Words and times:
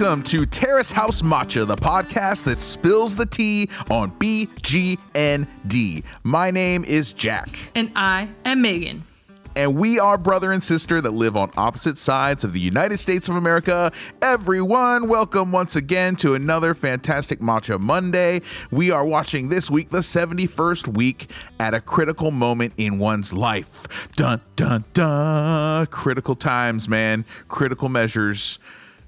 Welcome 0.00 0.22
to 0.24 0.46
Terrace 0.46 0.90
House 0.90 1.20
Matcha, 1.20 1.66
the 1.66 1.76
podcast 1.76 2.44
that 2.44 2.58
spills 2.58 3.16
the 3.16 3.26
tea 3.26 3.68
on 3.90 4.10
BGND. 4.12 6.04
My 6.22 6.50
name 6.50 6.86
is 6.86 7.12
Jack, 7.12 7.58
And 7.74 7.92
I 7.94 8.30
am 8.46 8.62
Megan. 8.62 9.02
and 9.56 9.76
we 9.76 9.98
are 9.98 10.16
brother 10.16 10.52
and 10.52 10.64
sister 10.64 11.02
that 11.02 11.10
live 11.10 11.36
on 11.36 11.50
opposite 11.58 11.98
sides 11.98 12.44
of 12.44 12.54
the 12.54 12.60
United 12.60 12.96
States 12.96 13.28
of 13.28 13.36
America. 13.36 13.92
Everyone, 14.22 15.06
welcome 15.06 15.52
once 15.52 15.76
again 15.76 16.16
to 16.16 16.32
another 16.32 16.72
fantastic 16.72 17.40
Matcha 17.40 17.78
Monday. 17.78 18.40
We 18.70 18.90
are 18.90 19.04
watching 19.04 19.50
this 19.50 19.70
week, 19.70 19.90
the 19.90 19.98
71st 19.98 20.96
week, 20.96 21.30
at 21.58 21.74
a 21.74 21.80
critical 21.80 22.30
moment 22.30 22.72
in 22.78 22.98
one's 22.98 23.34
life. 23.34 24.08
Dun, 24.16 24.40
dun, 24.56 24.82
dun. 24.94 25.84
Critical 25.88 26.36
times, 26.36 26.88
man. 26.88 27.26
Critical 27.48 27.90
measures. 27.90 28.58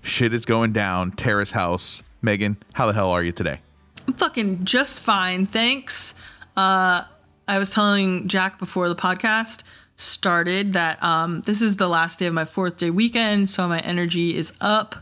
Shit 0.02 0.34
is 0.34 0.44
going 0.44 0.72
down. 0.72 1.12
Terrace 1.12 1.52
House. 1.52 2.02
Megan, 2.22 2.56
how 2.72 2.86
the 2.86 2.92
hell 2.92 3.10
are 3.10 3.22
you 3.22 3.32
today? 3.32 3.60
I'm 4.06 4.14
fucking 4.14 4.64
just 4.64 5.02
fine, 5.02 5.46
thanks. 5.46 6.14
Uh, 6.56 7.02
I 7.48 7.58
was 7.58 7.70
telling 7.70 8.28
Jack 8.28 8.58
before 8.58 8.88
the 8.88 8.96
podcast 8.96 9.62
started 9.96 10.72
that 10.72 11.02
um, 11.02 11.42
this 11.42 11.62
is 11.62 11.76
the 11.76 11.88
last 11.88 12.18
day 12.18 12.26
of 12.26 12.34
my 12.34 12.44
fourth 12.44 12.76
day 12.76 12.90
weekend, 12.90 13.48
so 13.48 13.68
my 13.68 13.80
energy 13.80 14.36
is 14.36 14.52
up, 14.60 14.96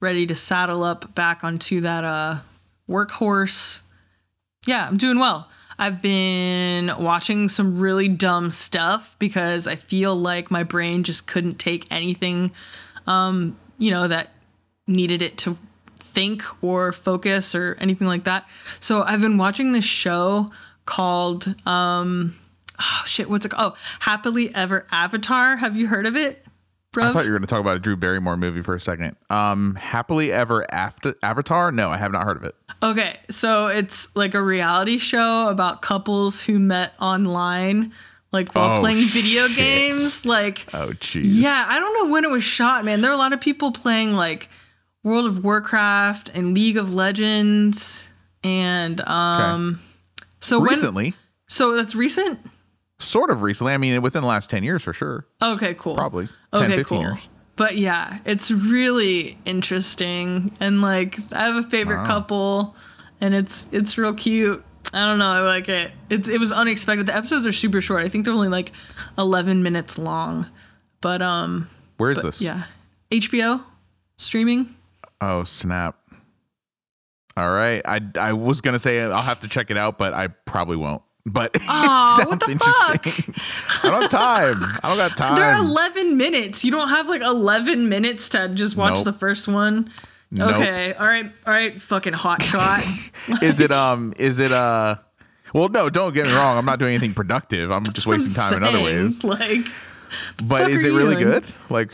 ready 0.00 0.26
to 0.26 0.34
saddle 0.34 0.84
up 0.84 1.14
back 1.14 1.42
onto 1.44 1.80
that 1.80 2.04
uh, 2.04 2.38
workhorse. 2.88 3.80
Yeah, 4.66 4.86
I'm 4.86 4.96
doing 4.96 5.18
well. 5.18 5.48
I've 5.78 6.00
been 6.00 6.92
watching 6.98 7.48
some 7.48 7.78
really 7.78 8.08
dumb 8.08 8.50
stuff 8.50 9.16
because 9.18 9.68
I 9.68 9.76
feel 9.76 10.16
like 10.16 10.50
my 10.50 10.62
brain 10.62 11.02
just 11.02 11.26
couldn't 11.26 11.58
take 11.58 11.86
anything, 11.90 12.50
um, 13.06 13.56
you 13.78 13.90
know, 13.90 14.08
that 14.08 14.30
needed 14.86 15.22
it 15.22 15.38
to 15.38 15.58
think 16.00 16.42
or 16.62 16.92
focus 16.92 17.54
or 17.54 17.76
anything 17.80 18.06
like 18.06 18.24
that. 18.24 18.46
So 18.80 19.02
I've 19.02 19.20
been 19.20 19.38
watching 19.38 19.72
this 19.72 19.84
show 19.84 20.50
called 20.86 21.54
um 21.66 22.36
oh 22.80 23.02
shit, 23.06 23.28
what's 23.28 23.44
it 23.44 23.50
called? 23.50 23.72
Oh, 23.74 23.76
Happily 24.00 24.54
Ever 24.54 24.86
Avatar. 24.92 25.56
Have 25.56 25.76
you 25.76 25.86
heard 25.88 26.06
of 26.06 26.16
it? 26.16 26.42
Bro? 26.92 27.04
I 27.04 27.12
thought 27.12 27.24
you 27.26 27.32
were 27.32 27.38
going 27.38 27.46
to 27.46 27.50
talk 27.52 27.60
about 27.60 27.76
a 27.76 27.78
Drew 27.80 27.96
Barrymore 27.96 28.38
movie 28.38 28.62
for 28.62 28.74
a 28.74 28.80
second. 28.80 29.16
Um, 29.28 29.74
Happily 29.74 30.32
Ever 30.32 30.64
After 30.72 31.14
Avatar? 31.22 31.70
No, 31.70 31.90
I 31.90 31.98
have 31.98 32.10
not 32.12 32.24
heard 32.24 32.38
of 32.38 32.44
it. 32.44 32.54
Okay, 32.82 33.18
so 33.28 33.66
it's 33.68 34.08
like 34.16 34.32
a 34.34 34.40
reality 34.40 34.96
show 34.96 35.48
about 35.48 35.82
couples 35.82 36.40
who 36.40 36.58
met 36.58 36.94
online 36.98 37.92
like 38.32 38.54
while 38.54 38.78
Oh, 38.78 38.80
playing 38.80 38.98
video 39.08 39.46
shit. 39.48 39.56
games. 39.58 40.24
Like 40.24 40.66
Oh, 40.72 40.88
jeez. 40.88 41.22
Yeah, 41.24 41.66
I 41.68 41.78
don't 41.78 41.92
know 42.02 42.10
when 42.12 42.24
it 42.24 42.30
was 42.30 42.44
shot, 42.44 42.84
man. 42.86 43.02
There 43.02 43.10
are 43.10 43.14
a 43.14 43.18
lot 43.18 43.34
of 43.34 43.40
people 43.42 43.72
playing 43.72 44.14
like 44.14 44.48
World 45.06 45.26
of 45.26 45.44
Warcraft 45.44 46.30
and 46.34 46.52
League 46.52 46.76
of 46.76 46.92
Legends 46.92 48.08
and 48.42 49.00
um 49.02 49.80
so 50.40 50.58
when 50.58 50.70
Recently, 50.70 51.14
so 51.46 51.74
that's 51.76 51.94
recent? 51.94 52.40
sort 52.98 53.30
of 53.30 53.42
recently. 53.42 53.72
I 53.72 53.76
mean, 53.78 54.02
within 54.02 54.22
the 54.22 54.28
last 54.28 54.50
10 54.50 54.62
years 54.64 54.82
for 54.82 54.92
sure. 54.92 55.26
Okay, 55.40 55.74
cool. 55.74 55.94
Probably 55.94 56.26
10, 56.52 56.62
Okay, 56.64 56.76
15 56.76 56.84
cool. 56.84 57.00
years. 57.02 57.28
But 57.56 57.76
yeah, 57.76 58.18
it's 58.24 58.50
really 58.50 59.38
interesting 59.44 60.50
and 60.60 60.82
like 60.82 61.18
I 61.32 61.46
have 61.48 61.64
a 61.64 61.68
favorite 61.68 61.98
Wow. 61.98 62.06
couple 62.06 62.76
and 63.20 63.34
it's 63.34 63.66
it's 63.72 63.96
real 63.96 64.12
cute. 64.14 64.62
I 64.92 65.04
don't 65.04 65.18
know, 65.18 65.30
I 65.30 65.40
like 65.40 65.68
it. 65.68 65.90
It's 66.10 66.28
it 66.28 66.38
was 66.40 66.52
unexpected. 66.52 67.06
The 67.06 67.16
episodes 67.16 67.46
are 67.46 67.52
super 67.52 67.80
short. 67.80 68.04
I 68.04 68.08
think 68.08 68.24
they're 68.24 68.34
only 68.34 68.48
like 68.48 68.72
11 69.18 69.62
minutes 69.62 69.98
long. 69.98 70.48
But 71.00 71.22
um 71.22 71.68
Where 71.96 72.10
is 72.10 72.20
this? 72.22 72.40
yeah. 72.42 72.64
HBO 73.12 73.62
streaming. 74.16 74.74
Oh, 75.20 75.44
snap. 75.44 75.96
All 77.36 77.50
right. 77.50 77.82
I, 77.84 78.00
I 78.18 78.32
was 78.32 78.60
going 78.60 78.72
to 78.74 78.78
say 78.78 79.00
I'll 79.00 79.20
have 79.22 79.40
to 79.40 79.48
check 79.48 79.70
it 79.70 79.76
out, 79.76 79.98
but 79.98 80.14
I 80.14 80.28
probably 80.28 80.76
won't. 80.76 81.02
But 81.26 81.50
it 81.56 81.62
sounds 81.62 82.48
interesting. 82.48 83.34
I 83.82 83.90
don't 83.90 84.02
have 84.02 84.10
time. 84.10 84.56
I 84.82 84.88
don't 84.88 84.96
got 84.96 85.16
time. 85.16 85.34
They're 85.36 85.56
11 85.56 86.16
minutes. 86.16 86.64
You 86.64 86.70
don't 86.70 86.88
have 86.88 87.08
like 87.08 87.22
11 87.22 87.88
minutes 87.88 88.28
to 88.30 88.48
just 88.50 88.76
watch 88.76 88.94
Nope. 88.94 89.04
the 89.06 89.12
first 89.12 89.48
one. 89.48 89.90
Nope. 90.30 90.54
Okay. 90.56 90.92
All 90.94 91.06
right. 91.06 91.24
All 91.46 91.52
right. 91.52 91.80
Fucking 91.80 92.12
hot 92.12 92.42
shot. 92.42 92.82
is 93.42 93.58
it 93.60 93.72
um 93.72 94.12
is 94.18 94.38
it 94.38 94.52
uh 94.52 94.94
well 95.52 95.68
no 95.68 95.90
don't 95.90 96.14
get 96.14 96.26
me 96.26 96.32
wrong 96.34 96.56
i'm 96.58 96.64
not 96.64 96.78
doing 96.78 96.94
anything 96.94 97.12
productive 97.12 97.72
i'm 97.72 97.82
just 97.92 98.06
wasting 98.06 98.30
I'm 98.40 98.50
time 98.50 98.56
in 98.58 98.62
other 98.62 98.80
ways 98.84 99.24
Like, 99.24 99.66
but 100.44 100.70
is 100.70 100.84
it 100.84 100.92
really 100.92 101.16
doing? 101.16 101.24
good 101.26 101.44
like 101.70 101.90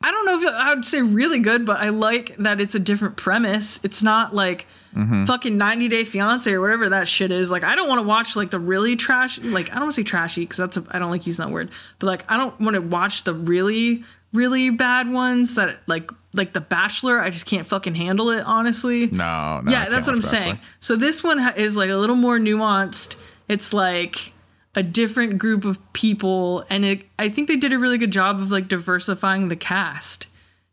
I 0.00 0.10
don't 0.12 0.26
know 0.26 0.40
if 0.40 0.54
I 0.54 0.74
would 0.74 0.84
say 0.84 1.02
really 1.02 1.40
good, 1.40 1.66
but 1.66 1.80
I 1.80 1.88
like 1.88 2.36
that 2.36 2.60
it's 2.60 2.74
a 2.74 2.78
different 2.78 3.16
premise. 3.16 3.80
It's 3.82 4.02
not 4.02 4.34
like 4.34 4.66
Mm-hmm. 4.96 5.26
fucking 5.26 5.58
90 5.58 5.88
Day 5.88 6.02
Fiance 6.04 6.50
or 6.50 6.62
whatever 6.62 6.88
that 6.88 7.06
shit 7.06 7.30
is. 7.30 7.50
Like, 7.50 7.62
I 7.62 7.76
don't 7.76 7.88
want 7.90 8.00
to 8.00 8.06
watch 8.08 8.34
like 8.36 8.50
the 8.50 8.58
really 8.58 8.96
trash. 8.96 9.38
Like, 9.38 9.68
I 9.70 9.74
don't 9.74 9.82
want 9.82 9.92
to 9.92 10.00
say 10.00 10.02
trashy 10.02 10.40
because 10.40 10.56
that's 10.56 10.78
a, 10.78 10.84
I 10.90 10.98
don't 10.98 11.10
like 11.10 11.26
using 11.26 11.44
that 11.44 11.52
word. 11.52 11.70
But 11.98 12.06
like, 12.06 12.24
I 12.28 12.38
don't 12.38 12.58
want 12.58 12.74
to 12.74 12.80
watch 12.80 13.24
the 13.24 13.34
really 13.34 14.02
really 14.32 14.70
bad 14.70 15.10
ones 15.12 15.56
that 15.56 15.80
like 15.86 16.10
like 16.32 16.54
The 16.54 16.62
Bachelor. 16.62 17.18
I 17.20 17.28
just 17.28 17.44
can't 17.44 17.66
fucking 17.66 17.94
handle 17.96 18.30
it 18.30 18.42
honestly. 18.46 19.08
no 19.08 19.60
no 19.62 19.70
yeah, 19.70 19.90
that's 19.90 20.06
what 20.06 20.14
I'm 20.14 20.20
Bachelor. 20.20 20.38
saying. 20.40 20.58
So 20.80 20.96
this 20.96 21.22
one 21.22 21.36
ha- 21.38 21.54
is 21.54 21.76
like 21.76 21.90
a 21.90 21.96
little 21.96 22.16
more 22.16 22.38
nuanced. 22.38 23.16
It's 23.46 23.74
like 23.74 24.32
a 24.78 24.82
different 24.82 25.38
group 25.38 25.64
of 25.64 25.76
people, 25.92 26.64
and 26.70 26.84
it, 26.84 27.02
I 27.18 27.28
think 27.28 27.48
they 27.48 27.56
did 27.56 27.72
a 27.72 27.78
really 27.78 27.98
good 27.98 28.12
job 28.12 28.40
of 28.40 28.50
like 28.50 28.68
diversifying 28.68 29.48
the 29.48 29.56
cast. 29.56 30.26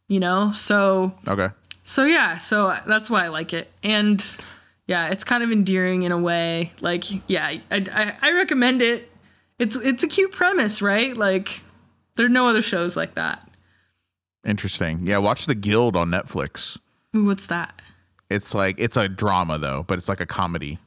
You 0.08 0.20
know, 0.20 0.52
so 0.54 1.14
okay 1.28 1.50
so 1.84 2.06
yeah, 2.06 2.38
so 2.38 2.76
that's 2.88 3.10
why 3.10 3.26
I 3.26 3.28
like 3.30 3.54
it, 3.54 3.72
and 3.84 4.24
yeah, 4.88 5.08
it's 5.10 5.24
kind 5.24 5.44
of 5.44 5.52
endearing 5.52 6.04
in 6.04 6.12
a 6.12 6.18
way. 6.18 6.72
Like, 6.82 7.04
yeah, 7.28 7.46
I, 7.48 7.62
I, 7.72 8.14
I 8.22 8.32
recommend 8.34 8.82
it. 8.82 9.10
It's 9.60 9.76
it's 9.76 10.04
a 10.04 10.08
cute 10.08 10.32
premise, 10.32 10.82
right? 10.82 11.16
Like, 11.18 11.62
there 12.16 12.26
are 12.28 12.30
no 12.30 12.48
other 12.48 12.62
shows 12.62 12.96
like 12.96 13.16
that. 13.16 13.48
interesting 14.46 15.00
yeah 15.04 15.18
watch 15.18 15.48
the 15.48 15.56
guild 15.56 15.96
on 15.96 16.10
netflix 16.10 16.78
Ooh, 17.16 17.26
what's 17.26 17.48
that? 17.48 17.82
it's 18.30 18.54
like 18.54 18.76
it's 18.80 18.98
a 18.98 19.08
drama 19.08 19.58
though 19.58 19.84
but 19.88 19.98
it's 19.98 20.08
like 20.10 20.20
a 20.22 20.26
comedy 20.26 20.78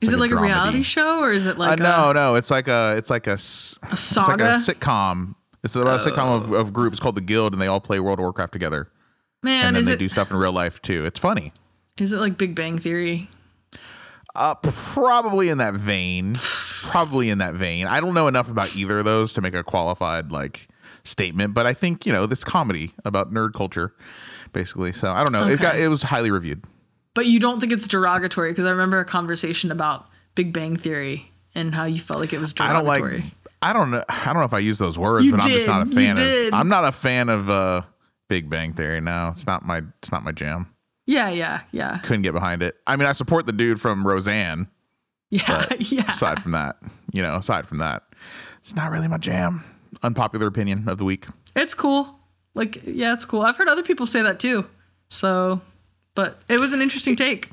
Is 0.00 0.12
like 0.12 0.16
it 0.16 0.20
like 0.20 0.30
a, 0.30 0.34
dramedy. 0.34 0.42
reality 0.42 0.82
show 0.82 1.20
or 1.20 1.32
is 1.32 1.46
it 1.46 1.56
uh, 1.56 1.58
like 1.58 1.78
no 1.78 1.84
a, 1.84 1.88
no 1.88 2.12
no? 2.12 2.34
it's 2.36 2.50
like 2.50 2.68
a 2.68 2.94
it's 2.96 3.10
like 3.10 3.26
a, 3.26 3.32
s- 3.32 3.78
a 3.82 3.92
it's 3.92 4.16
like 4.16 4.26
saga? 4.26 4.52
a 4.52 4.54
sitcom 4.56 5.34
it's 5.62 5.76
about 5.76 6.00
a 6.06 6.10
sitcom 6.10 6.36
of, 6.42 6.52
of 6.52 6.72
groups 6.72 6.98
called 6.98 7.14
the 7.14 7.20
guild 7.20 7.52
and 7.52 7.60
they 7.60 7.66
all 7.66 7.80
play 7.80 8.00
world 8.00 8.18
of 8.18 8.22
warcraft 8.22 8.52
together 8.52 8.90
Man, 9.42 9.66
and 9.68 9.76
then 9.76 9.80
is 9.82 9.86
they 9.88 9.94
it 9.94 9.98
do 9.98 10.08
stuff 10.08 10.30
in 10.30 10.36
real 10.36 10.52
life 10.52 10.80
too 10.82 11.04
it's 11.04 11.18
funny 11.18 11.52
is 11.98 12.12
it 12.14 12.18
like 12.18 12.38
Big 12.38 12.54
Bang 12.54 12.78
Theory? 12.78 13.28
Uh, 14.34 14.54
probably 14.54 15.48
in 15.48 15.58
that 15.58 15.74
vein. 15.74 16.34
Probably 16.82 17.28
in 17.28 17.38
that 17.38 17.54
vein. 17.54 17.86
I 17.86 18.00
don't 18.00 18.14
know 18.14 18.26
enough 18.28 18.50
about 18.50 18.74
either 18.74 19.00
of 19.00 19.04
those 19.04 19.32
to 19.34 19.40
make 19.42 19.54
a 19.54 19.62
qualified 19.62 20.32
like 20.32 20.68
statement, 21.04 21.52
but 21.52 21.66
I 21.66 21.74
think 21.74 22.06
you 22.06 22.12
know 22.12 22.26
this 22.26 22.42
comedy 22.44 22.92
about 23.04 23.32
nerd 23.34 23.52
culture, 23.52 23.92
basically. 24.52 24.92
So 24.92 25.10
I 25.10 25.22
don't 25.22 25.32
know. 25.32 25.46
It 25.46 25.60
got 25.60 25.76
it 25.78 25.88
was 25.88 26.02
highly 26.02 26.30
reviewed. 26.30 26.64
But 27.14 27.26
you 27.26 27.40
don't 27.40 27.60
think 27.60 27.72
it's 27.72 27.88
derogatory 27.88 28.52
because 28.52 28.64
I 28.66 28.70
remember 28.70 29.00
a 29.00 29.04
conversation 29.04 29.70
about 29.72 30.06
Big 30.34 30.52
Bang 30.52 30.76
Theory 30.76 31.30
and 31.54 31.74
how 31.74 31.84
you 31.84 31.98
felt 32.00 32.20
like 32.20 32.32
it 32.32 32.40
was 32.40 32.52
derogatory. 32.52 32.86
I 32.86 33.00
don't 33.00 33.20
like. 33.22 33.32
I 33.62 33.72
don't 33.72 33.90
know. 33.90 34.04
I 34.08 34.24
don't 34.26 34.36
know 34.36 34.44
if 34.44 34.54
I 34.54 34.60
use 34.60 34.78
those 34.78 34.96
words, 34.98 35.24
You 35.24 35.32
but 35.32 35.42
I'm 35.44 35.50
just 35.50 35.66
not 35.66 35.82
a 35.82 35.86
fan 35.90 36.16
You 36.16 36.22
of. 36.22 36.28
did. 36.28 36.54
I'm 36.54 36.68
not 36.68 36.84
a 36.84 36.92
fan 36.92 37.28
of 37.28 37.50
uh, 37.50 37.82
Big 38.28 38.48
Bang 38.48 38.72
Theory. 38.72 39.00
No, 39.00 39.28
it's 39.28 39.46
not 39.46 39.64
my. 39.66 39.82
It's 39.98 40.10
not 40.12 40.22
my 40.24 40.32
jam. 40.32 40.72
yeah, 41.06 41.28
yeah, 41.28 41.62
yeah, 41.72 41.98
Couldn't 41.98 42.22
get 42.22 42.32
behind 42.32 42.62
it. 42.62 42.76
I 42.86 42.96
mean, 42.96 43.08
I 43.08 43.12
support 43.12 43.46
the 43.46 43.52
dude 43.52 43.80
from 43.80 44.06
Roseanne. 44.06 44.68
yeah, 45.30 45.66
yeah. 45.78 46.10
Aside 46.10 46.40
from 46.42 46.52
that, 46.52 46.76
you 47.12 47.22
know, 47.22 47.36
aside 47.36 47.66
from 47.68 47.78
that, 47.78 48.04
it's 48.60 48.74
not 48.76 48.90
really 48.92 49.08
my 49.08 49.18
jam. 49.18 49.62
Unpopular 50.04 50.46
opinion 50.46 50.88
of 50.88 50.96
the 50.98 51.04
week. 51.04 51.26
It's 51.56 51.74
cool. 51.74 52.18
Like, 52.54 52.80
yeah, 52.86 53.12
it's 53.12 53.24
cool. 53.24 53.42
I've 53.42 53.56
heard 53.56 53.68
other 53.68 53.82
people 53.82 54.06
say 54.06 54.22
that 54.22 54.38
too. 54.40 54.64
So, 55.08 55.60
but 56.14 56.40
it 56.48 56.58
was 56.58 56.72
an 56.72 56.80
interesting 56.82 57.16
take. 57.16 57.50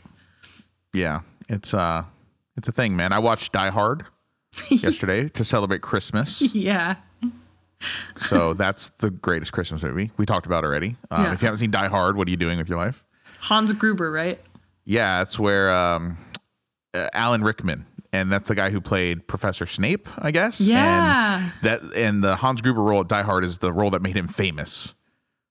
Yeah, 0.93 1.21
it's 1.49 1.73
uh 1.73 2.03
it's 2.55 2.67
a 2.67 2.71
thing, 2.71 2.95
man. 2.95 3.13
I 3.13 3.19
watched 3.19 3.51
Die 3.53 3.69
Hard 3.69 4.05
yesterday 4.69 5.27
to 5.29 5.43
celebrate 5.43 5.81
Christmas. 5.81 6.41
Yeah. 6.55 6.95
So 8.19 8.53
that's 8.53 8.89
the 8.97 9.11
greatest 9.11 9.51
Christmas 9.51 9.83
movie 9.83 10.11
we 10.17 10.25
talked 10.25 10.47
about 10.47 10.63
already. 10.63 10.95
Um, 11.11 11.23
Yeah. 11.25 11.33
If 11.33 11.41
you 11.41 11.45
haven't 11.45 11.59
seen 11.59 11.71
Die 11.71 11.87
Hard, 11.87 12.17
what 12.17 12.27
are 12.27 12.31
you 12.31 12.37
doing 12.37 12.57
with 12.57 12.67
your 12.69 12.79
life? 12.79 13.03
Hans 13.39 13.71
Gruber, 13.73 14.11
right? 14.11 14.39
Yeah, 14.85 15.21
it's 15.21 15.37
where 15.37 15.69
um, 15.71 16.17
uh, 16.95 17.07
Alan 17.13 17.43
Rickman, 17.43 17.85
and 18.13 18.31
that's 18.31 18.47
the 18.49 18.55
guy 18.55 18.71
who 18.71 18.81
played 18.81 19.27
Professor 19.27 19.67
Snape, 19.67 20.07
I 20.17 20.31
guess. 20.31 20.59
Yeah. 20.61 21.39
And 21.43 21.51
that 21.61 21.81
and 21.95 22.23
the 22.23 22.35
Hans 22.35 22.61
Gruber 22.61 22.81
role 22.81 23.01
at 23.01 23.07
Die 23.09 23.21
Hard 23.21 23.43
is 23.43 23.59
the 23.59 23.71
role 23.71 23.91
that 23.91 24.01
made 24.01 24.15
him 24.15 24.27
famous. 24.27 24.95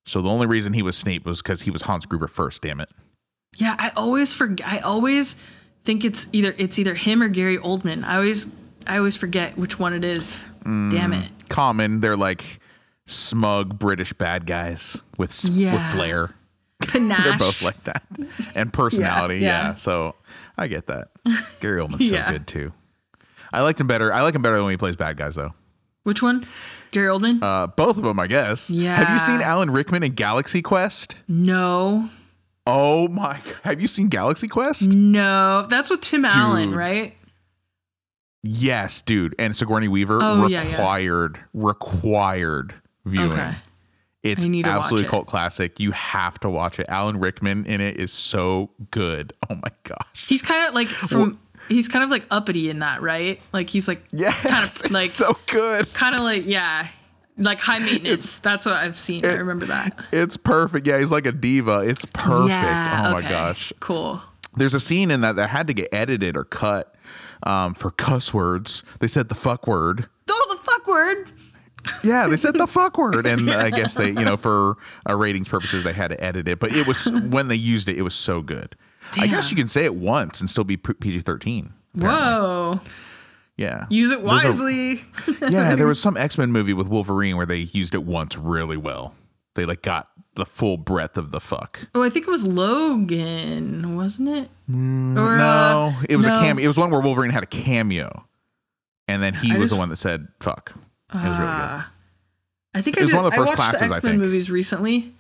So 0.07 0.23
the 0.23 0.29
only 0.29 0.47
reason 0.47 0.73
he 0.73 0.83
was 0.83 0.97
Snape 0.97 1.27
was 1.27 1.43
because 1.43 1.61
he 1.61 1.71
was 1.71 1.83
Hans 1.83 2.07
Gruber 2.07 2.29
first. 2.29 2.63
Damn 2.63 2.81
it. 2.81 2.89
Yeah, 3.57 3.75
I 3.79 3.91
always 3.97 4.33
forget. 4.33 4.67
I 4.69 4.79
always 4.79 5.37
think 5.85 6.05
it's 6.05 6.27
either 6.33 6.55
it's 6.59 6.79
either 6.79 6.95
him 6.95 7.23
or 7.23 7.29
Gary 7.29 7.59
Oldman. 7.59 8.05
I 8.05 8.17
always 8.17 8.47
I 8.87 8.99
always 8.99 9.17
forget 9.17 9.57
which 9.59 9.79
one 9.79 9.93
it 9.95 10.05
is. 10.05 10.39
Mm. 10.65 10.91
Damn 10.91 11.13
it. 11.13 11.31
Common, 11.49 12.01
they're 12.01 12.17
like 12.17 12.61
smug 13.07 13.79
British 13.79 14.13
bad 14.13 14.47
guys 14.47 15.01
with 15.19 15.31
s 15.31 15.45
with 15.45 15.57
Yeah. 15.57 15.91
flair. 15.93 16.31
Panache. 16.87 17.25
They're 17.25 17.39
both 17.39 17.63
like 17.63 17.83
that. 17.85 18.03
And 18.55 18.73
personality, 18.73 19.37
yeah. 19.39 19.69
yeah. 19.69 19.75
So 19.77 20.15
I 20.59 20.67
get 20.69 20.87
that. 20.89 21.09
Gary 21.61 21.81
Oldman's 21.81 22.11
Yeah. 22.11 22.27
so 22.27 22.33
good 22.33 22.47
too. 22.47 22.73
I 23.53 23.63
liked 23.63 23.81
him 23.81 23.87
better. 23.87 24.13
I 24.13 24.21
like 24.23 24.35
him 24.35 24.43
better 24.43 24.63
when 24.63 24.71
he 24.71 24.77
plays 24.77 24.97
bad 24.97 25.17
guys 25.17 25.35
though. 25.35 25.55
Which 26.07 26.23
one? 26.23 26.47
Gary 26.93 27.09
Oldman? 27.09 27.43
Uh, 27.43 27.67
both 27.67 27.97
of 27.97 28.05
them, 28.05 28.21
I 28.21 28.29
guess. 28.29 28.71
Yeah. 28.71 28.95
Have 28.95 29.11
you 29.13 29.19
seen 29.19 29.41
Alan 29.43 29.71
Rickman 29.73 30.05
in 30.05 30.13
Galaxy 30.13 30.63
Quest? 30.63 31.17
no. 31.29 32.09
Oh 32.69 33.07
my! 33.09 33.41
Have 33.63 33.81
you 33.81 33.87
seen 33.87 34.09
Galaxy 34.09 34.49
Quest? 34.49 34.93
No. 34.95 35.67
That's 35.69 35.89
with 35.89 36.01
Tim 36.01 36.25
Allen, 36.25 36.75
right? 36.75 37.15
Yes, 38.43 39.03
dude. 39.03 39.35
And 39.39 39.55
Sigourney 39.57 39.89
Weaver 39.89 40.19
Oh, 40.23 40.47
yeah, 40.47 40.63
yeah. 40.63 40.71
required 40.71 41.41
required 41.55 42.75
viewing. 43.05 43.33
Okay. 43.33 43.55
It's 44.23 44.45
I 44.45 44.49
need 44.49 44.65
to 44.65 44.71
watch 44.71 44.79
absolutely 44.85 45.07
it. 45.07 45.11
cult 45.11 45.27
classic. 45.29 45.79
You 45.79 45.93
have 45.93 46.41
to 46.41 46.51
watch 46.51 46.81
it. 46.81 46.87
Alan 46.89 47.21
Rickman 47.21 47.67
in 47.67 47.81
it 47.81 47.97
is 47.99 48.13
so 48.13 48.71
good. 48.91 49.33
Oh 49.49 49.55
my 49.55 49.71
gosh. 49.85 50.27
He's 50.27 50.43
kind 50.43 50.67
of 50.69 50.75
like 50.75 50.89
from 50.89 51.39
he's 51.69 51.89
kind 51.89 52.05
of 52.05 52.11
like 52.11 52.25
uppity 52.31 52.71
in 52.71 52.79
that, 52.81 53.03
right? 53.03 53.41
Like 53.53 53.71
he's 53.71 53.89
like 53.89 54.03
Yes, 54.13 54.41
kind 54.43 54.63
it's 54.63 54.83
of 54.85 54.91
like 54.93 55.09
so 55.11 55.37
good. 55.47 55.93
kind 55.95 56.15
of 56.15 56.23
like 56.23 56.45
yeah, 56.47 56.89
like 57.39 57.61
high 57.61 57.79
maintenance. 57.79 58.39
That's 58.39 58.67
what 58.67 58.75
I've 58.77 58.99
seen. 58.99 59.25
I 59.25 59.35
remember 59.35 59.67
that. 59.67 59.99
It's 60.13 60.37
perfect. 60.37 60.87
Yeah, 60.87 60.99
he's 60.99 61.11
like 61.11 61.27
a 61.27 61.33
diva. 61.33 61.81
It's 61.81 62.05
perfect. 62.07 62.49
Yeah, 62.51 63.05
oh 63.09 63.13
my 63.13 63.23
gosh. 63.23 63.73
Cool. 63.81 64.21
There's 64.57 64.75
a 64.75 64.81
scene 64.81 65.11
in 65.11 65.21
that 65.21 65.37
that 65.37 65.51
had 65.51 65.67
to 65.67 65.75
get 65.75 65.89
edited 65.93 66.37
or 66.37 66.45
cut 66.45 66.95
um, 67.43 67.75
for 67.75 67.91
cuss 67.91 68.33
words. 68.33 68.83
They 69.01 69.07
said 69.07 69.29
the 69.29 69.35
fuck 69.35 69.67
word. 69.67 70.09
Oh, 70.29 70.57
the 70.59 70.65
fuck 70.71 70.87
word. 70.89 71.31
Yeah, 72.03 72.27
they 72.27 72.37
said 72.37 72.55
the 72.55 72.67
fuck 72.67 72.99
word, 72.99 73.27
and 73.27 73.49
I 73.53 73.71
guess 73.71 73.95
they, 73.95 74.09
you 74.09 74.25
know, 74.25 74.37
for 74.37 74.77
uh, 75.09 75.15
ratings 75.15 75.49
purposes, 75.49 75.85
they 75.85 75.93
had 75.93 76.09
to 76.09 76.23
edit 76.23 76.49
it. 76.49 76.59
But 76.59 76.75
it 76.75 76.87
was 76.87 77.11
when 77.13 77.47
they 77.49 77.55
used 77.57 77.89
it, 77.89 77.97
it 77.97 78.03
was 78.03 78.15
so 78.15 78.43
good. 78.43 78.75
I 79.19 79.27
guess 79.27 79.51
you 79.51 79.57
can 79.57 79.69
say 79.69 79.85
it 79.85 79.95
once 79.95 80.41
and 80.41 80.49
still 80.51 80.65
be 80.65 80.77
PG 80.77 81.21
thirteen. 81.21 81.73
Whoa. 81.95 82.81
Yeah. 83.57 83.87
Use 83.89 84.11
it 84.13 84.23
There's 84.23 84.45
a- 84.45 84.49
wisely. 84.49 85.01
yeah, 85.51 85.75
there 85.75 85.87
was 85.87 85.99
some 86.07 86.17
X 86.17 86.37
Men 86.37 86.53
movie 86.53 86.75
with 86.75 86.89
Wolverine 86.89 87.37
where 87.39 87.47
they 87.47 87.57
used 87.59 87.95
it 87.95 88.05
once 88.05 88.37
really 88.37 88.77
well. 88.77 89.15
They 89.55 89.65
like 89.65 89.81
got 89.83 90.09
the 90.35 90.45
full 90.45 90.77
breadth 90.77 91.17
of 91.17 91.31
the 91.31 91.41
fuck. 91.41 91.89
oh, 91.95 92.03
I 92.03 92.11
think 92.11 92.27
it 92.29 92.31
was 92.31 92.47
Logan, 92.47 93.97
wasn't 93.97 94.29
it? 94.29 94.51
or, 94.69 94.73
no, 94.75 95.95
uh, 95.99 96.03
it 96.11 96.17
was 96.17 96.27
no. 96.27 96.37
a 96.37 96.41
cameo. 96.43 96.63
It 96.65 96.69
was 96.69 96.77
one 96.77 96.91
where 96.91 97.01
Wolverine 97.01 97.31
had 97.31 97.43
a 97.43 97.47
cameo, 97.47 98.27
and 99.09 99.23
then 99.23 99.33
he 99.33 99.53
I 99.53 99.57
was 99.57 99.65
just- 99.65 99.73
the 99.73 99.79
one 99.79 99.89
that 99.89 99.97
said 99.97 100.29
"fuck." 100.41 100.73
It 101.11 101.15
was 101.15 101.23
really 101.25 101.37
good. 101.37 101.41
Ah. 101.47 101.91
I 102.75 102.83
think 102.83 102.97
It 102.99 103.01
I 103.01 103.03
was 103.05 103.11
did, 103.13 103.17
one 103.17 103.25
of 103.25 103.31
the 103.31 103.35
I 103.37 103.39
first 103.39 103.49
watched 103.51 103.57
classes, 103.79 103.89
the 103.89 103.95
I 103.95 103.97
X-Men 103.99 104.13
think. 104.15 104.23
movies 104.23 104.51
recently. 104.51 105.15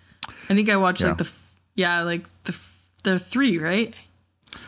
I 0.50 0.54
think 0.54 0.68
I 0.68 0.76
watched 0.76 1.00
Yeah. 1.00 1.08
like 1.08 1.16
the 1.18 1.30
yeah, 1.76 2.02
like 2.02 2.24
the 2.44 2.54
the 3.06 3.18
three, 3.18 3.58
right? 3.58 3.94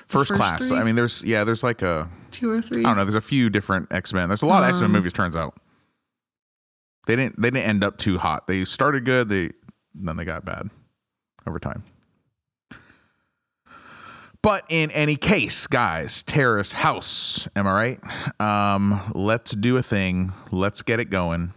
First, 0.06 0.30
first 0.30 0.32
class. 0.34 0.68
three? 0.68 0.78
I 0.78 0.84
mean, 0.84 0.96
there's 0.96 1.22
yeah, 1.24 1.44
there's 1.44 1.62
like 1.62 1.82
a 1.82 2.08
Two 2.30 2.50
or 2.50 2.60
three. 2.62 2.80
I 2.80 2.88
don't 2.88 2.96
know. 2.96 3.04
There's 3.04 3.14
a 3.14 3.20
few 3.20 3.50
different 3.50 3.92
X 3.92 4.12
Men. 4.12 4.28
There's 4.28 4.42
a 4.42 4.46
lot 4.46 4.62
of 4.62 4.68
X 4.70 4.80
Men 4.80 4.86
Um, 4.86 4.92
movies. 4.92 5.12
Turns 5.12 5.34
out 5.36 5.54
they 7.06 7.16
didn't 7.16 7.40
they 7.40 7.50
didn't 7.50 7.66
end 7.68 7.84
up 7.84 7.98
too 7.98 8.18
hot. 8.18 8.46
They 8.46 8.64
started 8.64 9.04
good. 9.04 9.28
They 9.28 9.50
then 9.94 10.16
they 10.16 10.24
got 10.24 10.44
bad 10.44 10.70
over 11.46 11.58
time. 11.58 11.84
But 14.40 14.64
in 14.68 14.90
any 14.92 15.16
case, 15.16 15.66
guys, 15.66 16.22
Terrace 16.22 16.72
House. 16.72 17.48
Am 17.56 17.66
I 17.66 17.98
right? 18.38 18.40
Um, 18.40 19.00
let's 19.14 19.50
do 19.50 19.76
a 19.76 19.82
thing. 19.82 20.32
Let's 20.52 20.82
get 20.82 21.00
it 21.00 21.06
going. 21.10 21.52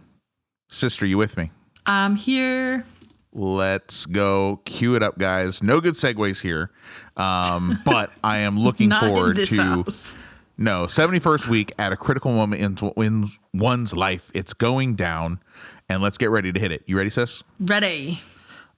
Sister, 0.68 1.06
you 1.06 1.16
with 1.16 1.36
me? 1.36 1.52
I'm 1.86 2.16
here. 2.16 2.84
Let's 3.32 4.04
go. 4.06 4.60
Cue 4.64 4.94
it 4.94 5.02
up, 5.02 5.18
guys. 5.18 5.62
No 5.62 5.80
good 5.80 5.94
segues 5.94 6.40
here. 6.40 6.70
Um, 7.16 7.80
but 7.84 8.12
I 8.22 8.38
am 8.38 8.58
looking 8.58 8.90
forward 8.90 9.36
to 9.36 9.56
house. 9.56 10.16
no, 10.58 10.84
71st 10.84 11.48
week 11.48 11.72
at 11.78 11.92
a 11.92 11.96
critical 11.96 12.32
moment 12.32 12.62
in, 12.62 12.92
in 13.02 13.28
one's 13.54 13.94
life. 13.94 14.30
It's 14.34 14.52
going 14.52 14.96
down, 14.96 15.40
and 15.88 16.02
let's 16.02 16.18
get 16.18 16.30
ready 16.30 16.52
to 16.52 16.60
hit 16.60 16.72
it. 16.72 16.82
You 16.86 16.96
ready, 16.98 17.10
sis? 17.10 17.42
Ready. 17.60 18.20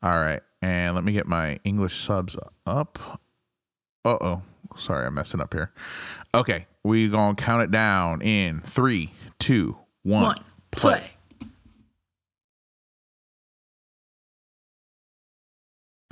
All 0.03 0.13
right. 0.13 0.41
And 0.63 0.95
let 0.95 1.05
me 1.05 1.13
get 1.13 1.27
my 1.27 1.59
English 1.65 2.01
subs 2.01 2.37
up. 2.67 3.21
Uh 4.05 4.19
oh. 4.21 4.43
Sorry, 4.77 5.07
I'm 5.07 5.15
messing 5.15 5.41
up 5.41 5.53
here. 5.53 5.73
Okay. 6.35 6.67
we 6.83 7.09
going 7.09 7.37
to 7.37 7.43
count 7.43 7.63
it 7.63 7.71
down 7.71 8.23
in 8.23 8.61
three, 8.61 9.13
two, 9.39 9.77
one. 10.03 10.23
One. 10.23 10.37
Play. 10.71 11.14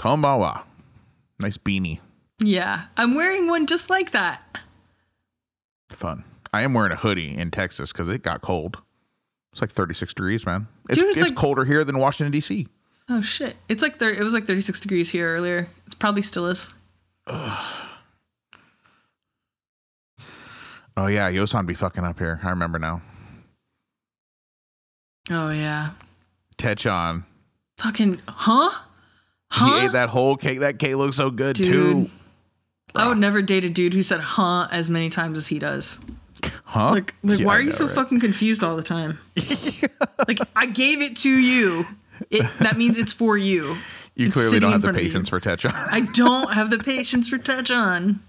Konbanwa. 0.02 0.62
Nice 1.40 1.56
beanie. 1.56 2.00
Yeah. 2.40 2.82
I'm 2.96 3.14
wearing 3.14 3.46
one 3.46 3.66
just 3.66 3.88
like 3.88 4.10
that. 4.10 4.43
Fun. 5.90 6.25
I 6.52 6.62
am 6.62 6.75
wearing 6.75 6.90
a 6.90 6.96
hoodie 6.96 7.37
in 7.37 7.52
Texas 7.52 7.93
because 7.93 8.08
it 8.08 8.22
got 8.22 8.40
cold. 8.40 8.78
It's 9.52 9.60
like 9.60 9.70
36 9.70 10.12
degrees, 10.14 10.44
man. 10.44 10.66
It's, 10.88 10.99
Dude, 10.99 11.10
it's 11.10 11.19
it's 11.20 11.31
like- 11.31 11.37
colder 11.38 11.64
here 11.64 11.84
than 11.84 11.99
Washington, 11.99 12.32
D.C. 12.32 12.66
Oh 13.08 13.22
shit. 13.22 13.54
It's 13.69 13.81
like 13.82 13.99
thir- 13.99 14.10
it 14.12 14.22
was 14.25 14.32
like 14.32 14.46
36 14.46 14.81
degrees 14.81 15.08
here 15.10 15.28
earlier. 15.28 15.69
It 15.87 15.99
probably 16.00 16.22
still 16.22 16.46
is. 16.46 16.69
Oh, 20.96 21.06
yeah. 21.06 21.31
Yosan 21.31 21.66
be 21.66 21.75
fucking 21.75 22.05
up 22.05 22.19
here. 22.19 22.40
I 22.43 22.50
remember 22.50 22.78
now. 22.78 23.02
Oh 25.31 25.50
yeah. 25.50 25.90
Tetchon. 26.58 27.25
Fucking 27.78 28.20
huh? 28.28 28.70
Huh? 29.54 29.78
He 29.81 29.84
ate 29.84 29.93
that 29.93 30.08
whole 30.08 30.37
cake. 30.38 30.60
That 30.60 30.78
cake 30.78 30.96
looks 30.96 31.16
so 31.16 31.31
good, 31.31 31.56
Dude. 31.56 31.66
too. 31.66 32.10
I 32.94 33.06
would 33.06 33.19
never 33.19 33.43
date 33.43 33.64
a 33.66 33.70
dude 33.70 33.93
who 33.93 34.02
said 34.02 34.20
huh 34.20 34.66
as 34.70 34.88
many 34.88 35.10
times 35.10 35.37
as 35.37 35.46
he 35.46 35.58
does. 35.58 35.99
Huh? 36.64 36.90
Like, 36.93 37.14
like 37.22 37.38
Yeah, 37.40 37.46
why 37.46 37.56
are 37.56 37.60
you 37.60 37.66
know, 37.66 37.72
so 37.72 37.84
right? 37.87 37.94
fucking 37.94 38.20
confused 38.20 38.64
all 38.64 38.76
the 38.76 38.82
time? 38.82 39.19
like, 40.26 40.38
I 40.56 40.64
gave 40.66 41.02
it 41.02 41.19
to 41.19 41.28
you. 41.31 41.87
It, 42.31 42.46
that 42.60 42.78
means 42.78 42.96
it's 42.96 43.12
for 43.12 43.37
you. 43.37 43.76
You 44.14 44.26
It's 44.26 44.34
clearly 44.34 44.58
don't 44.58 44.72
have 44.72 44.81
the 44.81 44.87
front 44.87 44.96
of 44.99 45.02
you. 45.04 45.08
patience 45.10 45.28
for 45.28 45.38
Tetchon. 45.38 45.72
I 45.75 46.00
don't 46.14 46.55
have 46.55 46.70
the 46.70 46.78
patience 46.78 47.28
for 47.28 47.37
Tetchon. 47.38 48.20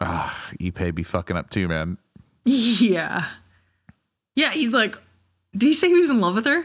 Ah, 0.00 0.50
Ipe 0.60 0.94
be 0.94 1.02
fucking 1.02 1.36
up 1.36 1.50
too, 1.50 1.68
man. 1.68 1.98
Yeah. 2.44 3.26
Yeah, 4.36 4.52
he's 4.52 4.72
like, 4.72 4.96
did 5.56 5.66
he 5.66 5.74
say 5.74 5.88
he 5.88 6.00
was 6.00 6.10
in 6.10 6.20
love 6.20 6.34
with 6.34 6.46
her? 6.46 6.64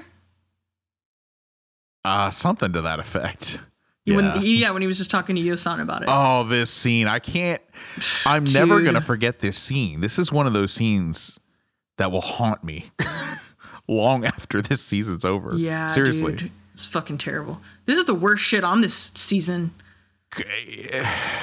Uh, 2.03 2.29
something 2.29 2.73
to 2.73 2.81
that 2.81 2.99
effect. 2.99 3.61
Yeah. 4.05 4.15
When, 4.15 4.41
yeah, 4.41 4.71
when 4.71 4.81
he 4.81 4.87
was 4.87 4.97
just 4.97 5.11
talking 5.11 5.35
to 5.35 5.41
Yosan 5.41 5.79
about 5.81 6.01
it. 6.01 6.07
Oh, 6.11 6.43
this 6.43 6.71
scene. 6.71 7.07
I 7.07 7.19
can't. 7.19 7.61
I'm 8.25 8.43
never 8.53 8.81
going 8.81 8.95
to 8.95 9.01
forget 9.01 9.39
this 9.39 9.57
scene. 9.57 10.01
This 10.01 10.17
is 10.17 10.31
one 10.31 10.47
of 10.47 10.53
those 10.53 10.73
scenes 10.73 11.39
that 11.97 12.11
will 12.11 12.21
haunt 12.21 12.63
me 12.63 12.85
long 13.87 14.25
after 14.25 14.61
this 14.61 14.83
season's 14.83 15.23
over. 15.23 15.55
yeah, 15.55 15.87
Seriously. 15.87 16.35
dude. 16.35 16.51
It's 16.73 16.85
fucking 16.87 17.19
terrible. 17.19 17.61
This 17.85 17.97
is 17.97 18.05
the 18.05 18.15
worst 18.15 18.43
shit 18.43 18.63
on 18.63 18.81
this 18.81 19.11
season. 19.15 19.71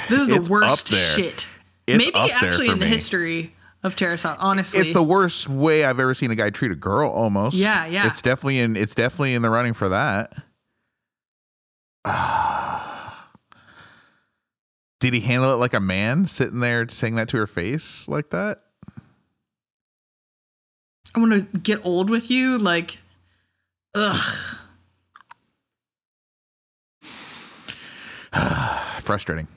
This 0.08 0.22
is 0.22 0.28
It's 0.30 0.48
the 0.48 0.52
worst 0.52 0.88
shit. 0.88 1.46
It's 1.86 1.98
Maybe 1.98 2.14
up 2.14 2.28
there 2.28 2.48
actually 2.48 2.68
in 2.68 2.78
the 2.78 2.86
history 2.86 3.54
of 3.82 3.96
Terrace 3.96 4.24
honestly. 4.24 4.80
It's 4.80 4.92
the 4.92 5.02
worst 5.02 5.48
way 5.48 5.84
I've 5.84 6.00
ever 6.00 6.14
seen 6.14 6.30
a 6.30 6.34
guy 6.34 6.50
treat 6.50 6.72
a 6.72 6.76
girl 6.76 7.10
almost. 7.10 7.56
Yeah, 7.56 7.86
yeah. 7.86 8.06
It's 8.06 8.20
definitely 8.20 8.58
in 8.58 8.76
it's 8.76 8.94
definitely 8.94 9.34
in 9.34 9.42
the 9.42 9.50
running 9.50 9.74
for 9.74 9.88
that. 9.90 10.32
Did 15.00 15.14
he 15.14 15.20
handle 15.20 15.52
it 15.52 15.56
like 15.56 15.74
a 15.74 15.80
man 15.80 16.26
sitting 16.26 16.60
there 16.60 16.88
saying 16.88 17.14
that 17.16 17.28
to 17.28 17.36
her 17.36 17.46
face 17.46 18.08
like 18.08 18.30
that? 18.30 18.62
I 21.14 21.20
want 21.20 21.32
to 21.32 21.58
get 21.58 21.84
old 21.86 22.10
with 22.10 22.30
you. 22.30 22.58
Like, 22.58 22.98
ugh. 23.94 24.56
Frustrating. 29.02 29.48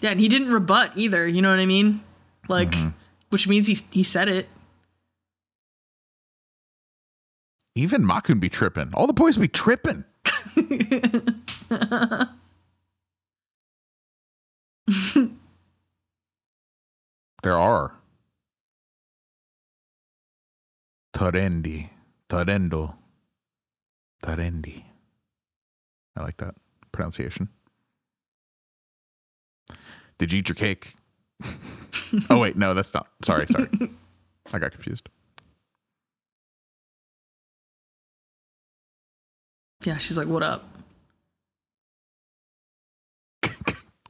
Yeah, 0.00 0.10
and 0.10 0.20
he 0.20 0.28
didn't 0.28 0.52
rebut 0.52 0.92
either. 0.94 1.26
You 1.26 1.42
know 1.42 1.50
what 1.50 1.58
I 1.58 1.66
mean? 1.66 2.00
Like, 2.48 2.70
Mhm. 2.70 2.94
which 3.30 3.46
means 3.46 3.66
he 3.66 3.78
he 3.90 4.02
said 4.02 4.28
it. 4.28 4.48
Even 7.74 8.02
Makun 8.02 8.40
be 8.40 8.48
tripping. 8.48 8.92
All 8.94 9.06
the 9.06 9.12
boys 9.12 9.36
be 9.36 9.48
tripping. 9.48 10.04
There 17.42 17.56
are. 17.58 17.92
Tarendi. 21.14 21.90
Tarendo. 22.28 22.94
Tarendi. 24.22 24.84
I 26.16 26.22
like 26.22 26.36
that 26.38 26.54
pronunciation. 26.92 27.48
Did 30.18 30.32
you 30.32 30.40
eat 30.40 30.48
your 30.48 30.56
cake? 30.56 30.94
oh 32.30 32.38
wait, 32.38 32.56
no, 32.56 32.74
that's 32.74 32.92
not. 32.94 33.08
Sorry, 33.22 33.46
sorry. 33.46 33.68
I 34.52 34.58
got 34.58 34.72
confused. 34.72 35.08
Yeah, 39.84 39.96
she's 39.96 40.18
like, 40.18 40.26
"What 40.26 40.42
up?" 40.42 40.64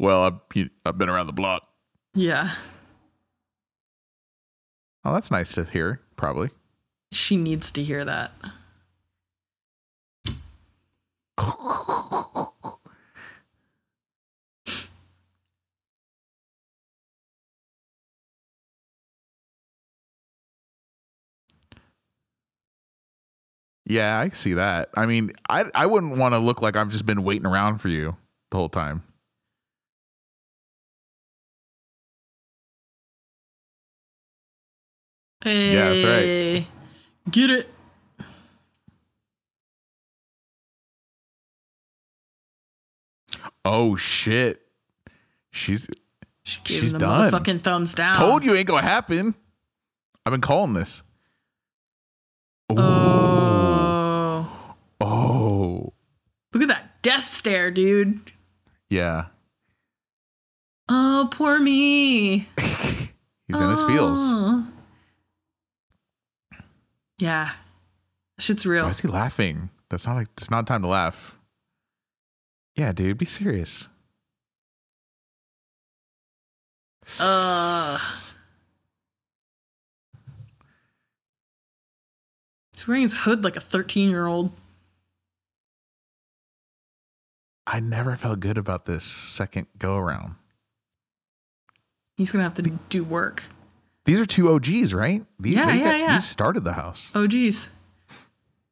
well, 0.01 0.25
I've 0.25 0.69
I've 0.87 0.99
been 0.99 1.09
around 1.09 1.27
the 1.27 1.33
block. 1.33 1.69
Yeah. 2.15 2.55
Oh, 5.05 5.13
that's 5.13 5.31
nice 5.31 5.53
to 5.55 5.65
hear. 5.65 6.01
Probably. 6.17 6.51
She 7.13 7.37
needs 7.37 7.71
to 7.73 7.83
hear 7.83 8.05
that. 8.05 8.33
Yeah, 23.89 24.19
I 24.19 24.29
see 24.29 24.53
that. 24.53 24.91
I 24.95 25.07
mean, 25.07 25.33
I 25.49 25.65
I 25.75 25.87
wouldn't 25.87 26.19
want 26.19 26.35
to 26.35 26.39
look 26.39 26.61
like 26.61 26.77
I've 26.77 26.93
just 26.93 27.07
been 27.07 27.25
waiting 27.25 27.47
around 27.47 27.79
for 27.79 27.89
you 27.89 28.15
the 28.51 28.59
whole 28.59 28.69
time. 28.69 29.03
Hey, 35.43 35.75
that's 35.75 36.05
right. 36.05 36.25
Eh, 36.27 36.65
get 37.31 37.49
it? 37.49 37.71
Oh 43.65 43.97
shit. 43.97 44.61
She's 45.51 45.89
She 46.43 46.61
She's 46.65 46.93
done. 46.93 47.33
motherfucking 47.33 47.63
thumbs 47.63 47.95
down. 47.95 48.17
told 48.17 48.45
you 48.45 48.55
ain't 48.55 48.67
gonna 48.67 48.87
happen. 48.87 49.35
I've 50.27 50.33
been 50.33 50.43
calling 50.43 50.75
this. 50.75 51.03
Ooh. 52.73 52.77
Oh, 52.79 54.75
oh. 55.01 55.93
look 56.53 56.63
at 56.63 56.69
that 56.69 56.87
death 57.03 57.25
stare, 57.25 57.71
dude. 57.71 58.33
Yeah. 58.91 59.27
Oh, 60.89 61.29
poor 61.31 61.59
me. 61.59 62.49
He's 62.59 63.61
in 63.61 63.71
his 63.71 63.83
feels. 63.85 64.19
Oh. 64.21 64.67
Yeah, 67.19 67.51
shit's 68.39 68.65
real. 68.65 68.85
Why 68.85 68.91
is 68.91 69.01
he 69.01 69.09
laughing? 69.09 69.71
That's 69.91 70.07
not 70.07 70.17
like 70.17 70.29
it's 70.37 70.51
not 70.51 70.67
time 70.67 70.83
to 70.83 70.89
laugh. 70.89 71.39
Yeah, 72.77 72.93
dude, 72.93 73.19
be 73.19 73.25
serious. 73.25 73.89
Uh. 77.19 77.99
He's 82.73 82.87
wearing 82.87 83.03
his 83.03 83.15
hood 83.15 83.43
like 83.43 83.57
a 83.57 83.61
13 83.61 84.09
year 84.11 84.27
old. 84.27 84.53
I 87.71 87.81
never 87.81 88.17
felt 88.17 88.41
good 88.41 88.57
about 88.59 88.87
this 88.87 89.05
second 89.05 89.67
go 89.79 89.97
around. 89.97 90.37
He's 92.17 92.33
gonna 92.33 92.45
have 92.45 92.55
to 92.55 92.63
do 92.63 93.05
work. 93.05 93.45
These 94.05 94.21
are 94.21 94.27
two 94.27 94.51
OGs, 94.55 94.95
right? 94.95 95.25
These, 95.39 95.55
Yeah, 95.57 95.73
yeah, 95.73 95.85
got- 95.85 95.99
yeah. 96.01 96.13
These 96.15 96.29
started 96.29 96.65
the 96.65 96.73
house. 96.73 97.13
Geez. 97.29 97.71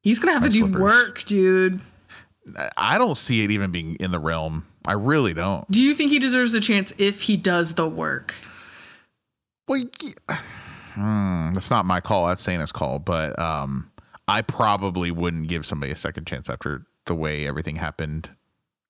He's 0.00 0.18
gonna 0.18 0.32
have 0.32 0.42
My 0.42 0.48
to 0.48 0.52
do 0.52 0.58
slippers. 0.60 0.80
work, 0.80 1.24
dude. 1.24 1.80
I- 2.76 2.96
don't 2.96 3.16
see 3.16 3.44
it 3.44 3.50
even 3.50 3.70
being 3.70 3.96
in 3.96 4.12
the 4.12 4.18
realm. 4.18 4.64
I 4.86 4.92
really 4.92 5.34
don't. 5.34 5.68
Do 5.70 5.82
you 5.82 5.94
think 5.94 6.10
he 6.12 6.18
deserves 6.18 6.54
a 6.54 6.60
chance 6.60 6.92
if 6.96 7.22
he 7.22 7.36
does 7.36 7.74
the 7.74 7.88
work? 7.88 8.34
Well, 9.68 9.82
y- 10.28 10.36
hmm, 10.94 11.52
that's 11.54 11.70
not 11.70 11.84
my 11.86 12.00
call. 12.00 12.28
That's 12.28 12.40
Sana's 12.42 12.70
call. 12.72 13.00
But 13.00 13.36
um, 13.38 13.90
I 14.28 14.42
probably 14.42 15.10
wouldn't 15.10 15.48
give 15.48 15.66
somebody 15.66 15.90
a 15.92 15.96
second 15.96 16.26
chance 16.26 16.48
after 16.48 16.86
the 17.06 17.14
way 17.16 17.46
everything 17.46 17.76
happened 17.76 18.30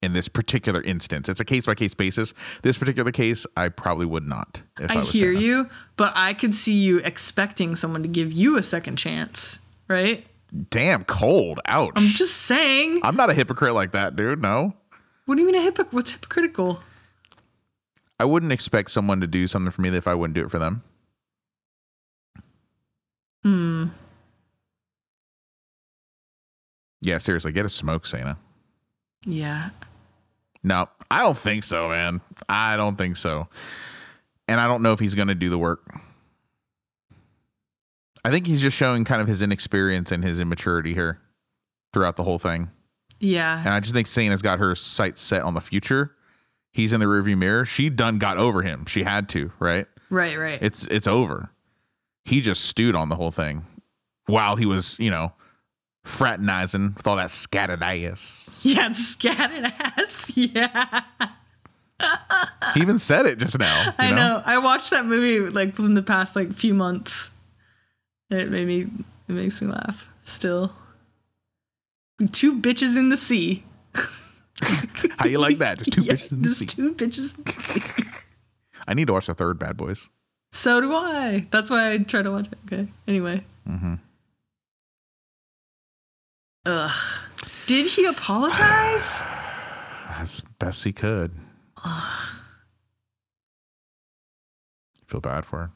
in 0.06 0.12
this 0.12 0.28
particular 0.28 0.80
instance. 0.82 1.28
It's 1.28 1.40
a 1.40 1.44
case 1.44 1.66
by 1.66 1.74
case 1.74 1.92
basis. 1.92 2.32
This 2.62 2.78
particular 2.78 3.10
case, 3.10 3.44
I 3.56 3.68
probably 3.68 4.06
would 4.06 4.26
not. 4.26 4.60
If 4.78 4.90
I, 4.90 5.00
I 5.00 5.00
hear 5.02 5.32
you, 5.32 5.68
but 5.96 6.12
I 6.14 6.32
could 6.32 6.54
see 6.54 6.72
you 6.72 6.98
expecting 7.00 7.76
someone 7.76 8.02
to 8.02 8.08
give 8.08 8.32
you 8.32 8.56
a 8.56 8.62
second 8.62 8.96
chance, 8.96 9.58
right? 9.88 10.24
Damn 10.70 11.04
cold. 11.04 11.60
Ouch. 11.66 11.92
I'm 11.96 12.06
just 12.06 12.36
saying. 12.42 13.00
I'm 13.02 13.16
not 13.16 13.28
a 13.28 13.34
hypocrite 13.34 13.74
like 13.74 13.92
that, 13.92 14.16
dude. 14.16 14.40
No. 14.40 14.72
What 15.26 15.34
do 15.34 15.42
you 15.42 15.46
mean 15.46 15.56
a 15.56 15.60
hypocrite? 15.60 15.92
What's 15.92 16.12
hypocritical? 16.12 16.80
I 18.18 18.24
wouldn't 18.24 18.52
expect 18.52 18.92
someone 18.92 19.20
to 19.20 19.26
do 19.26 19.46
something 19.46 19.70
for 19.70 19.82
me 19.82 19.90
if 19.90 20.06
I 20.06 20.14
wouldn't 20.14 20.34
do 20.34 20.44
it 20.44 20.50
for 20.50 20.58
them. 20.58 20.82
Hmm. 23.42 23.86
Yeah, 27.02 27.18
seriously, 27.18 27.52
get 27.52 27.66
a 27.66 27.68
smoke, 27.68 28.06
Sana. 28.06 28.38
Yeah. 29.24 29.70
No, 30.66 30.88
I 31.12 31.22
don't 31.22 31.38
think 31.38 31.62
so, 31.62 31.90
man. 31.90 32.20
I 32.48 32.76
don't 32.76 32.96
think 32.96 33.16
so. 33.16 33.46
And 34.48 34.60
I 34.60 34.66
don't 34.66 34.82
know 34.82 34.92
if 34.92 34.98
he's 34.98 35.14
going 35.14 35.28
to 35.28 35.34
do 35.36 35.48
the 35.48 35.58
work. 35.58 35.88
I 38.24 38.32
think 38.32 38.48
he's 38.48 38.60
just 38.60 38.76
showing 38.76 39.04
kind 39.04 39.22
of 39.22 39.28
his 39.28 39.42
inexperience 39.42 40.10
and 40.10 40.24
his 40.24 40.40
immaturity 40.40 40.92
here 40.92 41.20
throughout 41.92 42.16
the 42.16 42.24
whole 42.24 42.40
thing. 42.40 42.68
Yeah. 43.20 43.60
And 43.60 43.68
I 43.68 43.78
just 43.78 43.94
think 43.94 44.08
Sana's 44.08 44.42
got 44.42 44.58
her 44.58 44.74
sights 44.74 45.22
set 45.22 45.42
on 45.42 45.54
the 45.54 45.60
future. 45.60 46.16
He's 46.72 46.92
in 46.92 46.98
the 46.98 47.06
rearview 47.06 47.38
mirror. 47.38 47.64
She 47.64 47.88
done 47.88 48.18
got 48.18 48.36
over 48.36 48.60
him. 48.62 48.86
She 48.86 49.04
had 49.04 49.28
to, 49.30 49.52
right? 49.60 49.86
Right, 50.10 50.36
right. 50.36 50.58
It's 50.60 50.84
it's 50.88 51.06
over. 51.06 51.48
He 52.24 52.40
just 52.40 52.64
stewed 52.64 52.96
on 52.96 53.08
the 53.08 53.14
whole 53.14 53.30
thing 53.30 53.64
while 54.26 54.56
he 54.56 54.66
was, 54.66 54.98
you 54.98 55.12
know, 55.12 55.32
fraternizing 56.06 56.94
with 56.96 57.06
all 57.06 57.16
that 57.16 57.30
scattered 57.30 57.82
ass. 57.82 58.48
yeah, 58.62 58.92
scattered 58.92 59.64
ass. 59.78 60.32
Yeah. 60.34 61.02
He 62.74 62.80
even 62.82 62.98
said 62.98 63.24
it 63.24 63.38
just 63.38 63.58
now. 63.58 63.84
you 63.86 63.92
I 63.98 64.10
know. 64.10 64.42
I 64.44 64.58
watched 64.58 64.90
that 64.90 65.06
movie 65.06 65.40
like 65.50 65.76
within 65.78 65.94
the 65.94 66.02
past 66.02 66.36
like 66.36 66.52
few 66.52 66.74
months. 66.74 67.30
It 68.28 68.50
made 68.50 68.66
me 68.66 68.82
it 68.82 69.32
makes 69.32 69.62
me 69.62 69.68
laugh. 69.68 70.06
Still. 70.22 70.72
Two 72.32 72.60
bitches 72.60 72.96
in 72.98 73.08
the 73.08 73.16
sea. 73.16 73.64
How 75.18 75.26
you 75.26 75.38
like 75.38 75.58
that? 75.58 75.78
Just 75.78 75.92
two 75.92 76.02
Yeah, 76.04 76.12
bitches 76.14 76.32
in 76.32 76.42
the 76.42 76.48
just 76.48 76.58
sea. 76.58 76.66
Two 76.66 76.94
bitches. 76.94 77.36
in 77.38 77.44
the 77.44 77.52
sea. 77.62 78.04
I 78.86 78.92
need 78.94 79.06
to 79.06 79.14
watch 79.14 79.26
the 79.26 79.34
third 79.34 79.58
Bad 79.58 79.76
Boys. 79.78 80.08
so 80.52 80.80
do 80.82 80.92
I. 80.94 81.46
That's 81.50 81.70
why 81.70 81.92
I 81.92 81.98
try 81.98 82.20
to 82.22 82.30
watch 82.30 82.46
it. 82.48 82.58
Okay. 82.66 82.88
Anyway. 83.08 83.42
Mm-hmm. 83.68 83.94
Ugh. 86.66 87.20
Did 87.66 87.86
he 87.86 88.06
apologize? 88.06 89.22
As 90.08 90.40
best 90.58 90.84
he 90.84 90.92
could. 90.92 91.32
Ugh. 91.84 92.28
Feel 95.06 95.20
bad 95.20 95.44
for 95.44 95.58
her. 95.58 95.70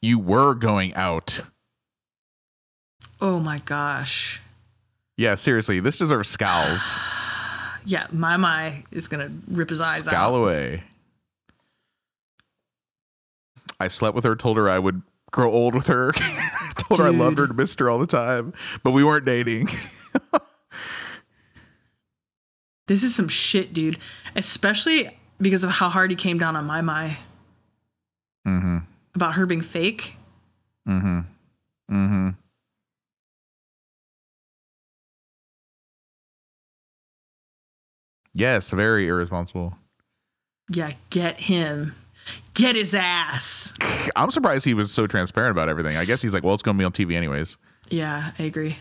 You 0.00 0.18
were 0.18 0.54
going 0.54 0.94
out. 0.94 1.40
oh 3.20 3.38
my 3.38 3.58
gosh. 3.60 4.40
Yeah, 5.16 5.36
seriously, 5.36 5.78
this 5.80 5.98
deserves 5.98 6.28
scowls. 6.28 6.94
Yeah, 7.84 8.06
my 8.12 8.36
my 8.36 8.84
is 8.92 9.08
gonna 9.08 9.32
rip 9.48 9.68
his 9.68 9.80
eyes 9.80 10.04
Scowl 10.04 10.36
out. 10.36 10.42
away. 10.42 10.84
I 13.82 13.88
slept 13.88 14.14
with 14.14 14.24
her, 14.24 14.36
told 14.36 14.56
her 14.56 14.70
I 14.70 14.78
would 14.78 15.02
grow 15.30 15.50
old 15.50 15.74
with 15.74 15.88
her, 15.88 16.12
told 16.76 17.00
her 17.00 17.06
I 17.06 17.10
loved 17.10 17.38
her 17.38 17.44
and 17.44 17.56
missed 17.56 17.80
her 17.80 17.90
all 17.90 17.98
the 17.98 18.06
time, 18.06 18.52
but 18.82 18.92
we 18.92 19.04
weren't 19.04 19.24
dating. 19.24 19.68
This 22.88 23.04
is 23.04 23.14
some 23.14 23.28
shit, 23.28 23.72
dude. 23.72 23.96
Especially 24.36 25.16
because 25.40 25.64
of 25.64 25.70
how 25.70 25.88
hard 25.88 26.10
he 26.10 26.16
came 26.16 26.38
down 26.38 26.56
on 26.56 26.66
my 26.66 26.82
my 26.82 27.16
mm-hmm. 28.46 28.78
about 29.14 29.34
her 29.34 29.46
being 29.46 29.62
fake. 29.62 30.14
Mm-hmm. 30.86 31.20
Mm-hmm. 31.90 32.28
Yes, 38.34 38.70
very 38.70 39.06
irresponsible. 39.08 39.74
Yeah, 40.68 40.90
get 41.08 41.40
him. 41.40 41.94
Get 42.54 42.76
his 42.76 42.94
ass. 42.94 43.72
I'm 44.14 44.30
surprised 44.30 44.64
he 44.64 44.74
was 44.74 44.92
so 44.92 45.06
transparent 45.06 45.52
about 45.52 45.68
everything. 45.68 45.96
I 45.96 46.04
guess 46.04 46.20
he's 46.20 46.34
like, 46.34 46.42
well, 46.42 46.54
it's 46.54 46.62
going 46.62 46.76
to 46.76 46.78
be 46.80 46.84
on 46.84 46.92
TV 46.92 47.16
anyways. 47.16 47.56
Yeah, 47.88 48.32
I 48.38 48.42
agree. 48.42 48.78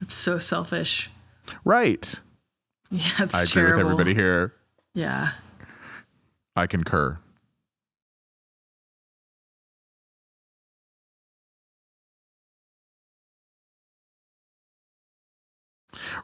It's 0.00 0.14
so 0.14 0.38
selfish. 0.38 1.10
Right. 1.64 2.20
Yeah, 2.90 3.02
it's 3.20 3.34
I 3.34 3.42
agree 3.42 3.70
with 3.70 3.80
everybody 3.80 4.14
here. 4.14 4.54
Yeah. 4.94 5.30
I 6.56 6.66
concur. 6.66 7.18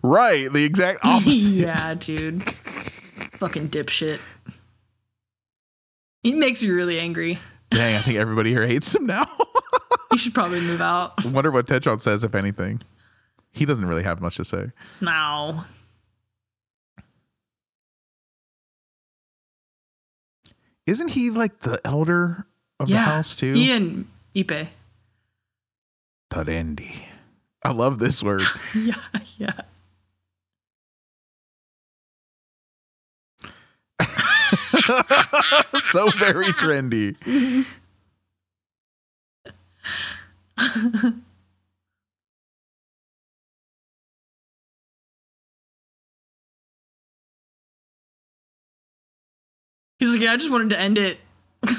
Right, 0.02 0.52
the 0.52 0.64
exact 0.64 1.00
opposite. 1.04 1.52
yeah, 1.54 1.94
dude. 1.94 2.42
Fucking 3.34 3.68
dipshit. 3.68 4.18
He 6.22 6.34
makes 6.34 6.62
me 6.62 6.70
really 6.70 6.98
angry. 6.98 7.38
Dang, 7.70 7.96
I 7.96 8.02
think 8.02 8.16
everybody 8.18 8.50
here 8.50 8.66
hates 8.66 8.94
him 8.94 9.06
now. 9.06 9.26
He 10.12 10.18
should 10.18 10.34
probably 10.34 10.60
move 10.62 10.80
out. 10.80 11.22
Wonder 11.26 11.50
what 11.50 11.66
Tetchon 11.66 12.00
says, 12.00 12.24
if 12.24 12.34
anything. 12.34 12.80
He 13.52 13.66
doesn't 13.66 13.84
really 13.86 14.04
have 14.04 14.22
much 14.22 14.36
to 14.36 14.46
say. 14.46 14.70
Now. 15.02 15.66
Isn't 20.86 21.08
he 21.08 21.30
like 21.30 21.60
the 21.60 21.80
elder 21.84 22.46
of 22.80 22.88
the 22.88 22.96
house 22.98 23.34
too? 23.36 23.52
He 23.52 23.70
and 23.72 24.06
Ipe. 24.34 24.68
Tarendi. 26.30 27.04
I 27.62 27.72
love 27.72 27.98
this 27.98 28.22
word. 28.22 28.42
Yeah, 28.74 28.94
yeah. 29.36 29.60
so 35.90 36.10
very 36.10 36.46
trendy. 36.46 37.16
He's 49.98 50.12
like, 50.12 50.20
yeah, 50.20 50.32
I 50.32 50.36
just 50.36 50.50
wanted 50.50 50.70
to 50.70 50.78
end 50.78 50.98
it. 50.98 51.18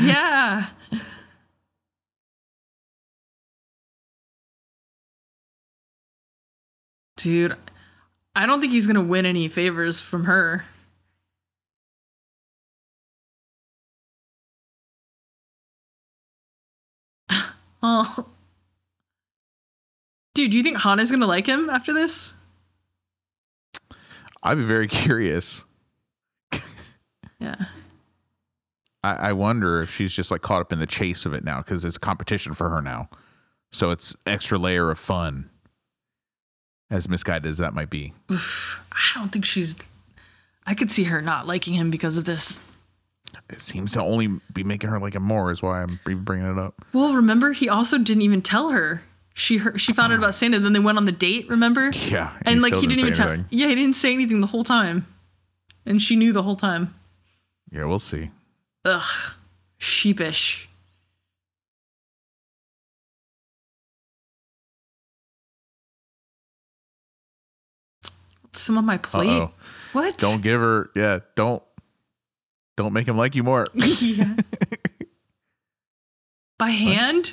yeah. 0.00 0.68
Dude, 7.16 7.56
I 8.34 8.46
don't 8.46 8.60
think 8.60 8.72
he's 8.72 8.86
gonna 8.86 9.02
win 9.02 9.26
any 9.26 9.48
favors 9.48 10.00
from 10.00 10.24
her. 10.24 10.64
oh. 17.82 18.26
Dude, 20.34 20.50
do 20.50 20.56
you 20.56 20.62
think 20.62 20.78
Hana's 20.78 21.10
gonna 21.10 21.26
like 21.26 21.46
him 21.46 21.68
after 21.68 21.92
this? 21.92 22.32
I'd 24.42 24.56
be 24.56 24.64
very 24.64 24.88
curious. 24.88 25.64
Yeah. 27.42 27.56
I, 29.02 29.14
I 29.14 29.32
wonder 29.32 29.82
if 29.82 29.92
she's 29.92 30.14
just 30.14 30.30
like 30.30 30.42
caught 30.42 30.60
up 30.60 30.72
in 30.72 30.78
the 30.78 30.86
chase 30.86 31.26
of 31.26 31.34
it 31.34 31.44
now 31.44 31.58
because 31.58 31.84
it's 31.84 31.98
competition 31.98 32.54
for 32.54 32.70
her 32.70 32.80
now. 32.80 33.08
So 33.72 33.90
it's 33.90 34.14
extra 34.26 34.58
layer 34.58 34.90
of 34.90 34.98
fun. 34.98 35.50
As 36.92 37.08
misguided 37.08 37.48
as 37.48 37.56
that 37.56 37.72
might 37.72 37.88
be. 37.88 38.12
Oof, 38.30 38.78
I 38.92 39.18
don't 39.18 39.32
think 39.32 39.46
she's. 39.46 39.74
I 40.66 40.74
could 40.74 40.92
see 40.92 41.04
her 41.04 41.22
not 41.22 41.46
liking 41.46 41.72
him 41.72 41.90
because 41.90 42.18
of 42.18 42.26
this. 42.26 42.60
It 43.48 43.62
seems 43.62 43.92
to 43.92 44.02
only 44.02 44.28
be 44.52 44.62
making 44.62 44.90
her 44.90 45.00
like 45.00 45.14
him 45.14 45.22
more, 45.22 45.50
is 45.50 45.62
why 45.62 45.82
I'm 45.82 45.98
bringing 46.04 46.46
it 46.46 46.58
up. 46.58 46.74
Well, 46.92 47.14
remember 47.14 47.52
he 47.52 47.68
also 47.70 47.96
didn't 47.96 48.22
even 48.22 48.42
tell 48.42 48.68
her. 48.68 49.02
She 49.32 49.56
heard, 49.56 49.80
she 49.80 49.94
found 49.94 50.12
out 50.12 50.18
about 50.18 50.34
Sana, 50.34 50.58
then 50.60 50.74
they 50.74 50.78
went 50.78 50.98
on 50.98 51.06
the 51.06 51.12
date. 51.12 51.48
Remember? 51.48 51.90
Yeah. 52.08 52.36
And 52.44 52.60
like 52.60 52.70
still 52.74 52.82
he 52.82 52.86
didn't 52.86 53.00
even 53.00 53.14
say 53.14 53.22
tell. 53.22 53.44
Yeah, 53.48 53.68
he 53.68 53.74
didn't 53.74 53.94
say 53.94 54.12
anything 54.12 54.42
the 54.42 54.46
whole 54.46 54.64
time, 54.64 55.06
and 55.86 56.00
she 56.00 56.14
knew 56.14 56.34
the 56.34 56.42
whole 56.42 56.56
time. 56.56 56.94
Yeah, 57.70 57.86
we'll 57.86 57.98
see. 57.98 58.30
Ugh, 58.84 59.32
sheepish. 59.78 60.68
Some 68.54 68.78
on 68.78 68.84
my 68.84 68.98
plate. 68.98 69.28
Uh-oh. 69.28 69.50
What? 69.92 70.18
Don't 70.18 70.42
give 70.42 70.60
her 70.60 70.90
yeah, 70.94 71.20
don't 71.34 71.62
don't 72.76 72.92
make 72.92 73.06
him 73.06 73.16
like 73.16 73.34
you 73.34 73.42
more. 73.42 73.66
yeah. 73.74 74.36
By 76.58 76.70
hand? 76.70 77.32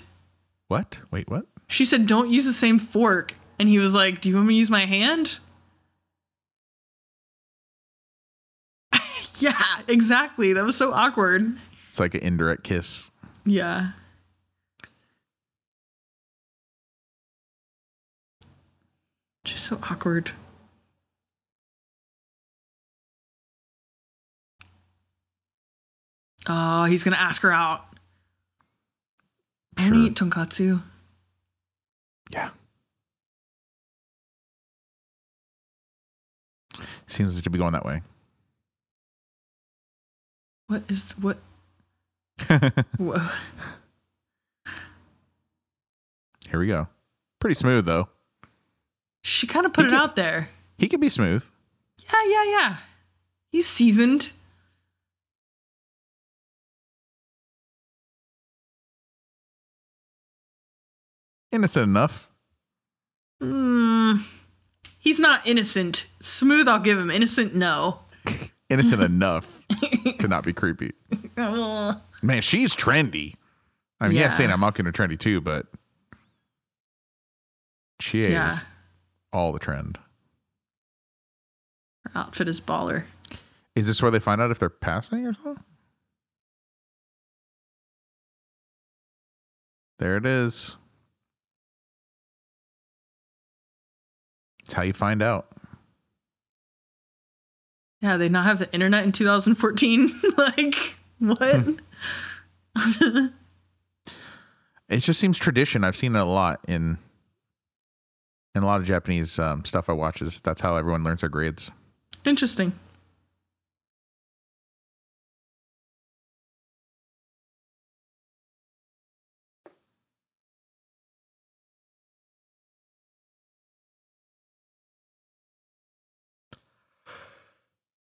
what? 0.67 0.99
Wait, 1.11 1.29
what? 1.29 1.45
She 1.67 1.85
said, 1.85 2.07
"Don't 2.07 2.29
use 2.29 2.45
the 2.45 2.53
same 2.53 2.79
fork," 2.79 3.35
and 3.59 3.69
he 3.69 3.77
was 3.79 3.93
like, 3.93 4.21
"Do 4.21 4.29
you 4.29 4.35
want 4.35 4.47
me 4.47 4.55
to 4.55 4.57
use 4.57 4.69
my 4.69 4.85
hand?" 4.85 5.39
yeah, 9.39 9.81
exactly. 9.87 10.53
That 10.53 10.65
was 10.65 10.75
so 10.75 10.91
awkward. 10.91 11.57
It's 11.89 11.99
like 11.99 12.15
an 12.15 12.21
indirect 12.21 12.63
kiss. 12.63 13.11
Yeah. 13.45 13.91
Just 19.43 19.65
so 19.65 19.79
awkward. 19.83 20.31
Oh, 26.49 26.85
he's 26.85 27.03
gonna 27.03 27.15
ask 27.15 27.43
her 27.43 27.51
out. 27.51 27.85
Sure. 29.77 29.95
want 29.95 30.11
eat 30.11 30.15
tonkatsu. 30.15 30.81
Yeah. 32.31 32.49
Seems 37.07 37.39
to 37.41 37.49
be 37.49 37.57
going 37.57 37.73
that 37.73 37.85
way. 37.85 38.01
What 40.67 40.83
is 40.89 41.13
what? 41.13 41.37
Whoa. 42.97 43.27
Here 46.49 46.59
we 46.59 46.67
go. 46.67 46.87
Pretty 47.39 47.53
smooth 47.53 47.85
though. 47.85 48.09
She 49.21 49.45
kind 49.47 49.65
of 49.65 49.73
put 49.73 49.85
He 49.85 49.91
it 49.91 49.93
out 49.93 50.15
there. 50.15 50.49
He 50.77 50.87
could 50.87 51.01
be 51.01 51.09
smooth. 51.09 51.47
Yeah, 52.11 52.23
yeah, 52.27 52.43
yeah. 52.43 52.77
He's 53.51 53.67
seasoned. 53.67 54.31
Innocent 61.51 61.83
enough. 61.85 62.29
Mm, 63.41 64.23
he's 64.99 65.19
not 65.19 65.45
innocent. 65.47 66.07
Smooth, 66.19 66.67
I'll 66.67 66.79
give 66.79 66.97
him. 66.97 67.09
Innocent, 67.09 67.55
no. 67.55 67.99
Innocent 68.69 69.01
enough 69.11 69.61
to 70.19 70.27
not 70.27 70.43
be 70.43 70.53
creepy. 70.53 70.91
Man, 72.21 72.41
she's 72.41 72.75
trendy. 72.75 73.33
I 73.99 74.07
mean, 74.07 74.17
yeah, 74.17 74.23
Yeah. 74.23 74.29
saying 74.29 74.51
I'm 74.51 74.59
mocking 74.59 74.85
her 74.85 74.91
trendy 74.91 75.17
too, 75.19 75.41
but 75.41 75.65
she 77.99 78.21
is 78.21 78.31
Yeah. 78.31 78.55
all 79.33 79.51
the 79.51 79.59
trend. 79.59 79.97
Her 82.05 82.11
outfit 82.15 82.47
is 82.47 82.61
baller. 82.61 83.05
Is 83.75 83.87
this 83.87 84.01
where 84.01 84.11
they 84.11 84.19
find 84.19 84.41
out 84.41 84.51
if 84.51 84.59
they're 84.59 84.69
passing 84.69 85.25
or 85.25 85.33
something? 85.33 85.63
There 89.99 90.15
it 90.17 90.25
is. 90.25 90.77
It's 94.69 94.75
how 94.75 94.83
you 94.83 94.93
find 94.93 95.23
out. 95.23 95.47
Yeah, 98.01 98.17
they 98.17 98.29
not 98.29 98.45
have 98.45 98.59
the 98.59 98.71
internet 98.71 99.03
in 99.03 99.11
2014. 99.11 100.21
like, 100.37 100.75
what? 101.17 101.65
It 104.89 105.01
just 105.01 105.19
seems 105.19 105.37
tradition. 105.37 105.83
I've 105.83 105.95
seen 105.95 106.15
it 106.15 106.19
a 106.19 106.25
lot 106.25 106.61
in 106.67 106.97
in 108.55 108.63
a 108.63 108.65
lot 108.65 108.81
of 108.81 108.87
Japanese 108.87 109.37
um, 109.37 109.63
stuff 109.63 109.87
I 109.87 109.93
watch. 109.93 110.23
Is 110.23 110.41
that's 110.41 110.61
how 110.61 110.77
everyone 110.77 111.03
learns 111.03 111.21
their 111.21 111.29
grades. 111.29 111.69
Interesting. 112.25 112.73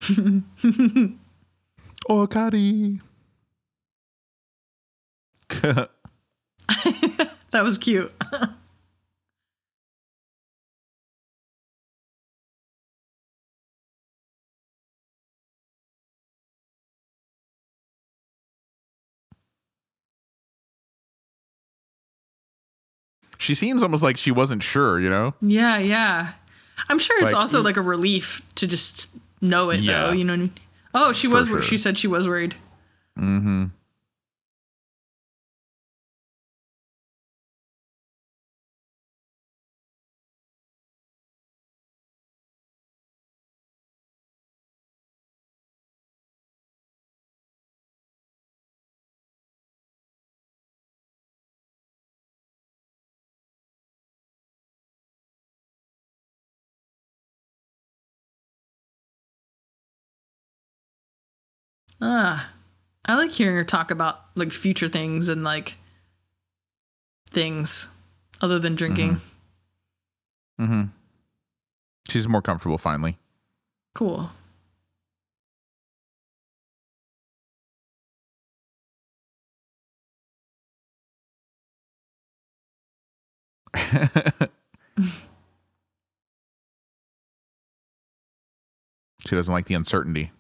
Okari. 2.10 3.02
that 7.52 7.64
was 7.64 7.78
cute. 7.78 8.12
she 23.38 23.54
seems 23.56 23.84
almost 23.84 24.04
like 24.04 24.18
she 24.18 24.32
wasn't 24.32 24.64
sure, 24.64 25.00
you 25.00 25.10
know? 25.10 25.34
yeah, 25.42 25.78
yeah. 25.78 26.34
I'm 26.90 27.00
sure 27.00 27.18
it's 27.18 27.34
Like- 27.34 27.36
also 27.36 27.62
like 27.62 27.78
a 27.78 27.82
relief 27.82 28.42
to 28.56 28.68
just 28.68 29.10
know 29.42 29.70
it, 29.70 29.80
Yeah. 29.82 30.08
though. 30.08 30.12
You 30.14 30.24
know 30.26 30.34
what 30.34 30.40
I 30.40 30.42
mean? 30.44 30.54
Oh, 30.94 31.12
she 31.12 31.28
For 31.28 31.34
was. 31.36 31.48
sure. 31.48 31.62
She 31.62 31.78
said 31.78 31.98
she 31.98 32.08
was 32.08 32.28
worried. 32.28 32.56
Mm-hmm. 33.20 33.66
Ah, 62.02 62.52
I 63.06 63.16
like 63.16 63.32
hearing 63.32 63.56
her 63.56 63.64
talk 63.64 63.92
about 63.92 64.22
like 64.36 64.52
future 64.52 64.88
things 64.90 65.30
and 65.30 65.44
like 65.44 65.76
things 67.32 67.88
other 68.42 68.60
than 68.60 68.76
drinking. 68.76 69.22
Mm-hmm. 70.60 70.84
She's 72.10 72.28
more 72.28 72.42
comfortable 72.42 72.78
finally. 72.78 73.18
Cool. 73.96 74.30
she 89.26 89.36
doesn't 89.36 89.54
like 89.54 89.66
the 89.66 89.76
uncertainty. 89.76 90.32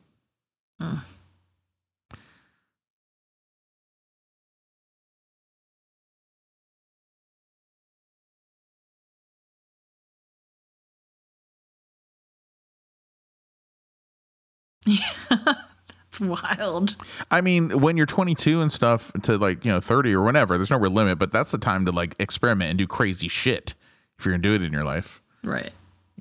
that's 15.29 16.19
wild. 16.19 16.95
I 17.31 17.41
mean, 17.41 17.81
when 17.81 17.97
you're 17.97 18.05
22 18.05 18.61
and 18.61 18.71
stuff 18.71 19.11
to 19.23 19.37
like, 19.37 19.63
you 19.65 19.71
know, 19.71 19.79
30 19.79 20.13
or 20.13 20.21
whenever, 20.23 20.57
there's 20.57 20.69
no 20.71 20.77
real 20.77 20.91
limit, 20.91 21.17
but 21.19 21.31
that's 21.31 21.51
the 21.51 21.57
time 21.57 21.85
to 21.85 21.91
like 21.91 22.15
experiment 22.19 22.69
and 22.69 22.77
do 22.77 22.87
crazy 22.87 23.27
shit 23.27 23.75
if 24.17 24.25
you're 24.25 24.33
going 24.33 24.41
to 24.41 24.49
do 24.49 24.55
it 24.55 24.65
in 24.65 24.71
your 24.73 24.83
life, 24.83 25.21
Right. 25.43 25.71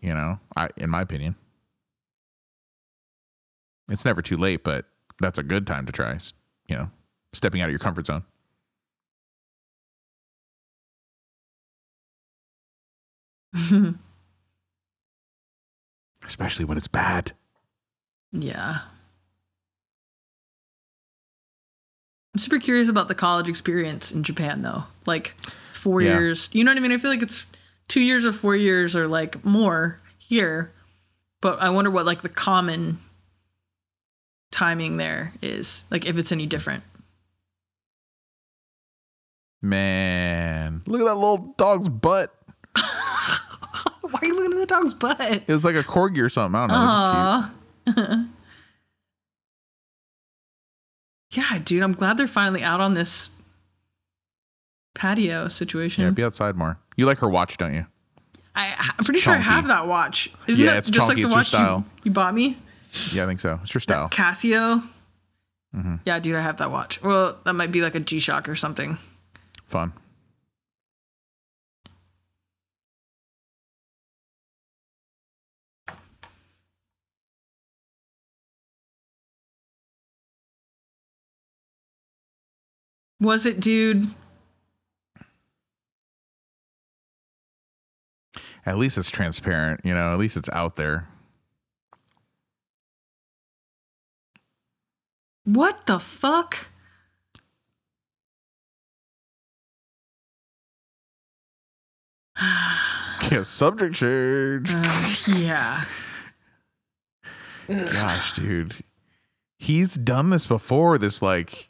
you 0.01 0.13
know, 0.13 0.39
I, 0.57 0.69
in 0.77 0.91
my 0.91 1.01
opinion. 1.03 1.35
It's 3.89 4.05
never 4.05 4.21
too 4.21 4.37
late, 4.37 4.65
but 4.65 4.85
that's 5.21 5.39
a 5.39 5.43
good 5.43 5.67
time 5.67 5.87
to 5.87 5.93
try, 5.93 6.19
you 6.69 6.77
know, 6.77 6.91
stepping 7.33 7.61
out 7.63 7.67
of 7.67 7.71
your 7.71 7.79
comfort 7.79 8.07
zone. 8.07 8.25
Especially 16.25 16.65
when 16.65 16.77
it's 16.79 16.89
bad. 16.89 17.33
yeah. 18.33 18.81
I'm 22.37 22.39
super 22.39 22.59
curious 22.59 22.91
about 22.91 23.09
the 23.09 23.15
college 23.15 23.49
experience 23.49 24.13
in 24.13 24.23
Japan 24.23 24.61
though. 24.61 24.85
Like 25.07 25.35
four 25.73 26.03
Yeah. 26.03 26.19
years. 26.19 26.51
You 26.53 26.65
know 26.65 26.71
what 26.71 26.77
I 26.77 26.81
mean? 26.81 26.93
I 26.93 26.99
feel 26.99 27.11
like 27.11 27.23
it's 27.23 27.47
two 27.89 28.03
years 28.03 28.27
or 28.27 28.33
four 28.35 28.55
years 28.55 28.95
or 28.95 29.09
like 29.09 29.43
more 29.43 29.99
here. 30.19 30.71
But 31.41 31.63
I 31.63 31.71
wonder 31.71 31.91
what 31.91 32.05
like 32.05 32.21
the 32.21 32.29
common 32.29 32.99
timing 34.53 34.99
there 34.99 35.33
is. 35.41 35.85
Like 35.91 36.05
if 36.05 36.19
it's 36.19 36.31
any 36.31 36.45
different. 36.45 36.85
Man, 39.63 40.83
look 40.87 41.01
at 41.01 41.05
that 41.07 41.15
little 41.15 41.55
dog's 41.57 41.89
butt. 41.89 42.35
Why 42.75 44.21
are 44.21 44.27
you 44.27 44.35
looking 44.37 44.53
at 44.53 44.59
the 44.59 44.67
dog's 44.67 44.93
butt? 44.93 45.19
It 45.23 45.49
was 45.49 45.65
like 45.65 45.75
a 45.75 45.83
corgi 45.83 46.21
or 46.21 46.29
something. 46.29 46.55
I 46.61 46.67
don't 46.67 47.97
know. 47.97 48.13
It's 48.19 48.29
yeah, 51.37 51.59
dude, 51.65 51.83
I'm 51.83 51.93
glad 51.93 52.17
they're 52.17 52.27
finally 52.27 52.63
out 52.63 52.81
on 52.81 52.95
this 52.95 53.31
patio 54.95 55.49
situation. 55.49 56.05
Yeah, 56.05 56.11
be 56.11 56.25
outside 56.25 56.57
more. 56.57 56.79
You 56.97 57.07
like 57.07 57.19
her 57.19 57.29
watch, 57.29 57.57
don't 57.59 57.75
you? 57.75 57.87
I, 58.55 58.75
I'm 58.99 59.05
pretty 59.05 59.21
sure 59.21 59.35
I 59.35 59.37
have 59.39 59.67
that 59.67 59.87
watch. 59.87 60.31
Isn't 60.47 60.65
Yeah, 60.65 60.71
that 60.73 60.79
it's 60.79 60.91
just 60.91 61.09
like 61.09 61.17
the 61.19 61.25
It's 61.25 61.33
watch 61.33 61.49
style. 61.49 61.85
you, 61.99 62.03
you 62.05 62.11
bought 62.11 62.35
me? 62.35 62.57
Yeah, 63.13 63.25
I 63.25 63.27
think 63.27 63.41
so. 63.41 63.61
It's 63.63 63.75
your 63.75 63.81
style. 63.83 64.09
Casio. 64.09 64.83
Mhm. 65.77 66.01
Yeah, 66.07 66.19
dude, 66.21 66.37
I 66.37 66.41
have 66.41 66.57
that 66.59 66.71
watch. 66.71 67.03
Well, 67.03 67.39
that 67.45 67.53
might 67.53 67.71
be 67.71 67.83
like 67.83 67.95
a 67.95 68.01
G 68.01 68.19
Shock 68.19 68.49
or 68.49 68.57
something. 68.57 68.97
Fun. 69.67 69.93
Was 83.27 83.45
it, 83.45 83.59
dude? 83.59 84.07
At 88.65 88.79
least 88.79 88.97
it's 88.99 89.11
transparent, 89.11 89.81
you 89.83 89.93
know, 89.93 90.13
at 90.13 90.19
least 90.21 90.37
it's 90.37 90.49
out 90.51 90.77
there. 90.77 91.09
What 95.43 95.87
the 95.87 95.99
fuck? 95.99 96.69
Yeah, 103.29 103.43
subject 103.43 103.97
change. 103.97 104.73
Uh, 104.73 105.15
yeah. 105.37 105.85
Gosh, 107.67 108.35
dude. 108.35 108.77
He's 109.59 109.97
done 109.97 110.31
this 110.31 110.47
before, 110.47 110.97
this 110.97 111.23
like, 111.23 111.69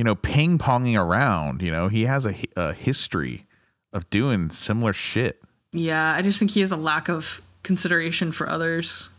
you 0.00 0.04
know, 0.04 0.14
ping 0.14 0.56
ponging 0.56 0.98
around, 0.98 1.60
you 1.60 1.70
know, 1.70 1.88
he 1.88 2.06
has 2.06 2.24
a, 2.24 2.34
a 2.56 2.72
history 2.72 3.44
of 3.92 4.08
doing 4.08 4.48
similar 4.48 4.94
shit. 4.94 5.42
Yeah, 5.74 6.14
I 6.14 6.22
just 6.22 6.38
think 6.38 6.52
he 6.52 6.60
has 6.60 6.72
a 6.72 6.76
lack 6.78 7.10
of 7.10 7.42
consideration 7.64 8.32
for 8.32 8.48
others. 8.48 9.10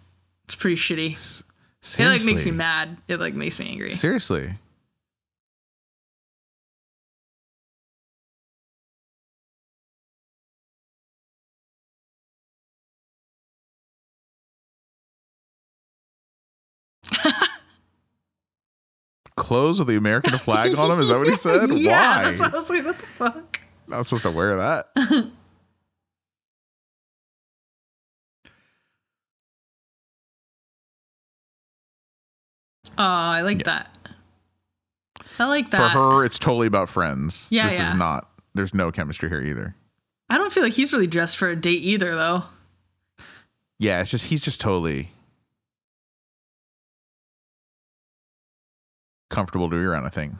It's 0.45 0.55
pretty 0.55 0.77
shitty. 0.77 1.43
It 1.99 2.03
like 2.03 2.23
makes 2.23 2.43
me 2.43 2.49
mad. 2.49 2.97
It 3.07 3.19
like 3.19 3.35
makes 3.35 3.59
me 3.59 3.69
angry. 3.69 3.93
Seriously. 3.93 4.55
Clothes 19.41 19.79
with 19.79 19.87
the 19.87 19.95
American 19.95 20.37
flag 20.37 20.77
on 20.77 20.89
them? 20.89 20.99
Is 20.99 21.09
that 21.09 21.17
what 21.17 21.27
he 21.27 21.35
said? 21.37 21.67
yeah, 21.77 22.17
Why? 22.17 22.23
that's 22.23 22.41
what 22.41 22.53
I 22.53 22.57
was 22.57 22.69
like. 22.69 22.85
What 22.85 22.99
the 22.99 23.05
fuck? 23.17 23.59
Not 23.87 24.05
supposed 24.05 24.23
to 24.23 24.31
wear 24.31 24.55
that. 24.57 24.89
Oh, 32.97 33.03
I 33.03 33.41
like 33.41 33.63
that. 33.63 33.97
I 35.39 35.45
like 35.45 35.71
that. 35.71 35.77
For 35.93 35.97
her, 35.97 36.25
it's 36.25 36.37
totally 36.37 36.67
about 36.67 36.89
friends. 36.89 37.47
Yeah, 37.51 37.67
this 37.67 37.79
yeah. 37.79 37.87
is 37.87 37.93
not. 37.95 38.29
There's 38.53 38.73
no 38.73 38.91
chemistry 38.91 39.29
here 39.29 39.41
either. 39.41 39.75
I 40.29 40.37
don't 40.37 40.51
feel 40.53 40.63
like 40.63 40.73
he's 40.73 40.93
really 40.93 41.07
dressed 41.07 41.37
for 41.37 41.49
a 41.49 41.55
date 41.55 41.81
either, 41.81 42.13
though. 42.13 42.43
Yeah, 43.79 44.01
it's 44.01 44.11
just 44.11 44.25
he's 44.25 44.41
just 44.41 44.61
totally 44.61 45.09
comfortable 49.31 49.69
to 49.69 49.75
be 49.75 49.81
around. 49.83 50.05
I 50.05 50.09
think. 50.09 50.33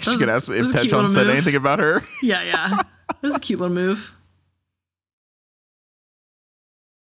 she 0.00 0.16
could 0.18 0.28
ask 0.28 0.50
if 0.50 0.66
Tetchon 0.66 1.08
said 1.08 1.26
move. 1.26 1.36
anything 1.36 1.54
about 1.54 1.78
her. 1.78 2.02
Yeah, 2.22 2.42
yeah. 2.42 2.68
that 3.08 3.22
was 3.22 3.36
a 3.36 3.40
cute 3.40 3.60
little 3.60 3.74
move. 3.74 4.14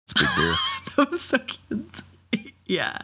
It's 0.09 0.21
a 0.21 0.25
big 0.25 0.35
deal. 0.35 0.55
That 0.95 1.11
was 1.11 1.21
so 1.21 1.37
cute. 1.39 2.01
yeah. 2.65 2.97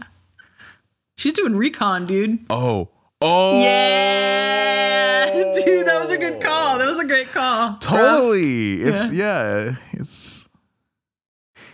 She's 1.17 1.33
doing 1.33 1.57
recon, 1.57 2.05
dude. 2.07 2.45
Oh, 2.49 2.87
oh, 3.21 3.61
Yeah, 3.61 5.33
dude, 5.65 5.85
that 5.87 5.99
was 5.99 6.09
a 6.11 6.17
good 6.17 6.39
call. 6.41 6.77
That 6.77 6.87
was 6.87 7.01
a 7.01 7.05
great 7.05 7.29
call. 7.33 7.75
Totally. 7.79 8.75
It's 8.81 9.11
yeah. 9.11 9.75
It's. 9.91 10.40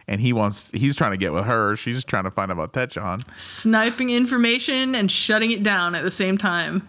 And 0.07 0.21
he 0.21 0.31
wants. 0.31 0.71
He's 0.71 0.95
trying 0.95 1.11
to 1.11 1.17
get 1.17 1.33
with 1.33 1.43
her. 1.45 1.75
She's 1.75 2.03
trying 2.03 2.23
to 2.23 2.31
find 2.31 2.49
out 2.49 2.57
about 2.57 2.73
Tetchon. 2.73 3.23
Sniping 3.37 4.09
information 4.09 4.95
and 4.95 5.11
shutting 5.11 5.51
it 5.51 5.63
down 5.63 5.95
at 5.95 6.03
the 6.03 6.11
same 6.11 6.37
time. 6.37 6.87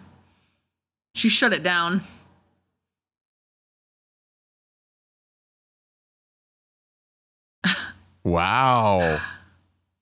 She 1.15 1.29
shut 1.29 1.53
it 1.53 1.63
down. 1.63 2.03
Wow. 8.25 9.23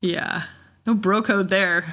Yeah. 0.00 0.42
No 0.84 0.94
bro 0.94 1.22
code 1.22 1.48
there. 1.48 1.84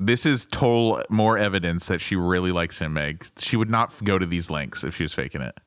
This 0.00 0.26
is 0.26 0.46
total 0.46 1.02
more 1.08 1.38
evidence 1.38 1.86
that 1.86 2.00
she 2.00 2.16
really 2.16 2.50
likes 2.50 2.80
him, 2.80 2.94
Meg. 2.94 3.24
She 3.38 3.56
would 3.56 3.70
not 3.70 3.92
go 4.02 4.18
to 4.18 4.26
these 4.26 4.50
lengths 4.50 4.82
if 4.82 4.96
she 4.96 5.04
was 5.04 5.14
faking 5.14 5.42
it. 5.42 5.58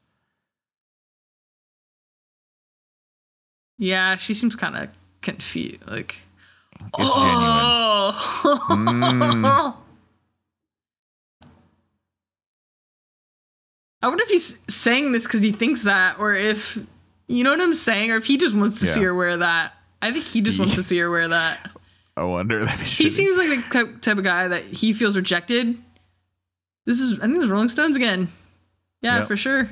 Yeah, 3.77 4.15
she 4.15 4.33
seems 4.33 4.55
kind 4.55 4.75
of 4.75 4.89
confused. 5.21 5.85
Like, 5.87 6.17
It's 6.97 7.13
genuine. 7.13 7.43
oh. 7.45 8.65
Mm. 8.69 9.75
I 14.01 14.07
wonder 14.07 14.23
if 14.23 14.29
he's 14.29 14.59
saying 14.67 15.11
this 15.11 15.23
because 15.23 15.41
he 15.41 15.51
thinks 15.51 15.83
that, 15.83 16.19
or 16.19 16.33
if 16.33 16.77
you 17.27 17.43
know 17.43 17.51
what 17.51 17.61
I'm 17.61 17.73
saying, 17.73 18.11
or 18.11 18.17
if 18.17 18.25
he 18.25 18.37
just 18.37 18.55
wants 18.55 18.79
to 18.79 18.85
see 18.85 19.01
her 19.03 19.13
wear 19.13 19.35
that. 19.37 19.73
I 20.01 20.11
think 20.11 20.25
he 20.25 20.41
just 20.41 20.59
wants 20.59 20.75
to 20.75 20.83
see 20.83 20.97
her 20.99 21.09
wear 21.09 21.27
that. 21.27 21.71
I 22.15 22.23
wonder. 22.23 22.65
He 22.67 23.09
seems 23.09 23.37
like 23.37 23.49
the 23.49 23.97
type- 24.01 24.17
of 24.17 24.23
guy 24.23 24.47
that 24.47 24.63
he 24.63 24.93
feels 24.93 25.15
rejected. 25.15 25.77
This 26.85 26.99
is, 26.99 27.19
I 27.19 27.23
think, 27.23 27.37
is 27.37 27.47
Rolling 27.47 27.69
Stones 27.69 27.95
again. 27.95 28.27
Yeah, 29.01 29.19
Yep. 29.19 29.27
for 29.27 29.35
sure. 29.37 29.69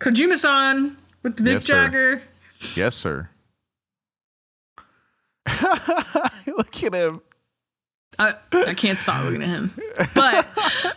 Kojima-san 0.00 0.96
with 1.22 1.36
the 1.36 1.42
Mick 1.42 1.52
Yes, 1.54 1.64
sir. 1.66 1.72
Jagger. 1.84 2.22
Yes, 2.76 2.94
sir. 2.96 3.28
Look 6.46 6.82
at 6.84 6.94
him. 6.94 7.20
I, 8.18 8.34
I 8.52 8.74
can't 8.74 8.98
stop 8.98 9.24
looking 9.24 9.42
at 9.42 9.48
him. 9.48 9.72
But 10.14 10.46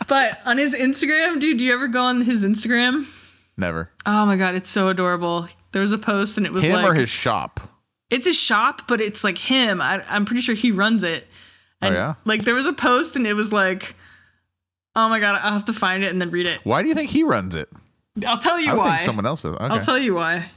but 0.08 0.40
on 0.44 0.58
his 0.58 0.74
Instagram, 0.74 1.40
dude, 1.40 1.58
do 1.58 1.64
you 1.64 1.72
ever 1.72 1.88
go 1.88 2.02
on 2.02 2.20
his 2.20 2.44
Instagram? 2.44 3.06
Never. 3.56 3.90
Oh 4.04 4.26
my 4.26 4.36
god, 4.36 4.54
it's 4.56 4.68
so 4.68 4.88
adorable. 4.88 5.48
There 5.72 5.80
was 5.80 5.92
a 5.92 5.98
post 5.98 6.36
and 6.36 6.44
it 6.44 6.52
was 6.52 6.64
Him 6.64 6.72
like 6.72 6.84
or 6.86 6.94
his 6.94 7.08
shop? 7.08 7.60
it's 8.10 8.26
his 8.26 8.36
shop, 8.36 8.82
but 8.88 9.00
it's 9.00 9.24
like 9.24 9.38
him. 9.38 9.80
I, 9.80 10.04
I'm 10.08 10.24
pretty 10.24 10.42
sure 10.42 10.54
he 10.54 10.70
runs 10.70 11.02
it. 11.02 11.26
Oh, 11.82 11.90
yeah? 11.90 12.14
like 12.24 12.44
there 12.44 12.54
was 12.54 12.66
a 12.66 12.72
post 12.72 13.16
and 13.16 13.26
it 13.26 13.34
was 13.34 13.52
like, 13.52 13.94
oh 14.96 15.08
my 15.08 15.18
god, 15.20 15.40
I'll 15.42 15.52
have 15.52 15.64
to 15.66 15.72
find 15.72 16.04
it 16.04 16.10
and 16.10 16.20
then 16.20 16.30
read 16.30 16.46
it. 16.46 16.60
Why 16.64 16.82
do 16.82 16.88
you 16.88 16.94
think 16.94 17.10
he 17.10 17.22
runs 17.22 17.54
it? 17.54 17.68
I'll 18.26 18.38
tell 18.38 18.60
you 18.60 18.70
I 18.70 18.74
why. 18.74 18.88
think 18.90 19.00
someone 19.00 19.26
else 19.26 19.42
does. 19.42 19.54
Okay. 19.54 19.64
I'll 19.64 19.80
tell 19.82 19.98
you 19.98 20.14
why. 20.14 20.50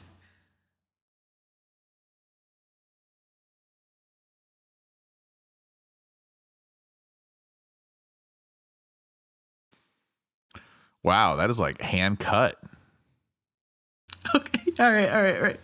Wow, 11.04 11.36
that 11.38 11.50
is 11.50 11.60
like 11.60 11.82
hand 11.82 12.20
cut. 12.20 12.58
Okay. 14.36 14.60
All 14.80 14.92
right. 14.92 15.10
All 15.10 15.22
right. 15.22 15.36
All 15.38 15.42
right. 15.42 15.60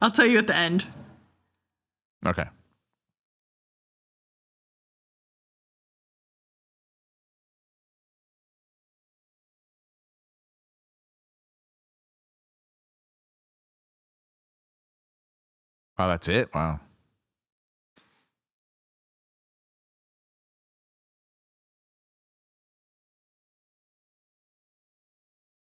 I'll 0.00 0.10
tell 0.10 0.26
you 0.26 0.38
at 0.38 0.48
the 0.48 0.56
end. 0.56 0.84
Okay. 2.26 2.44
Wow, 15.98 16.08
that's 16.08 16.28
it. 16.28 16.52
Wow. 16.54 16.80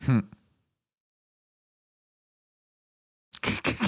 Hmm. 0.10 0.20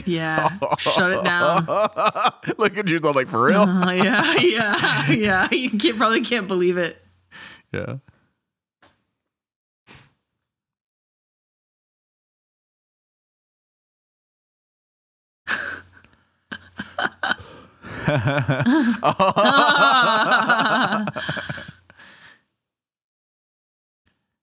Yeah. 0.06 0.56
Shut 0.78 1.12
it 1.12 1.24
down. 1.24 1.66
Look 2.60 2.78
at 2.78 2.88
you, 2.88 3.00
though, 3.00 3.10
like 3.10 3.28
for 3.28 3.44
real. 3.44 3.62
Uh, 3.62 3.92
yeah. 3.92 4.36
Yeah. 4.40 5.10
Yeah. 5.12 5.52
You 5.52 5.72
can't, 5.80 5.98
probably 5.98 6.22
can't 6.22 6.48
believe 6.48 6.78
it. 6.78 7.02
Yeah. 7.74 7.98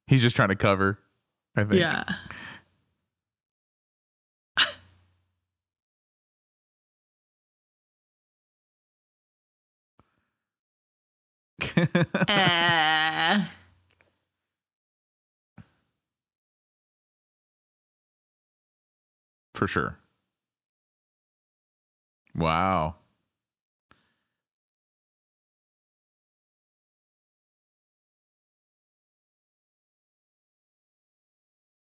He's 0.06 0.22
just 0.22 0.34
trying 0.36 0.48
to 0.48 0.56
cover, 0.56 0.98
I 1.58 1.64
think. 1.64 1.80
Yeah. 1.80 2.04
Eh. 12.28 13.44
For 19.54 19.66
sure. 19.66 19.98
Wow. 22.34 22.97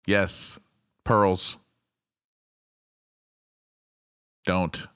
Yes. 0.08 0.60
Pearls. 1.04 1.58
Don't. 4.46 4.88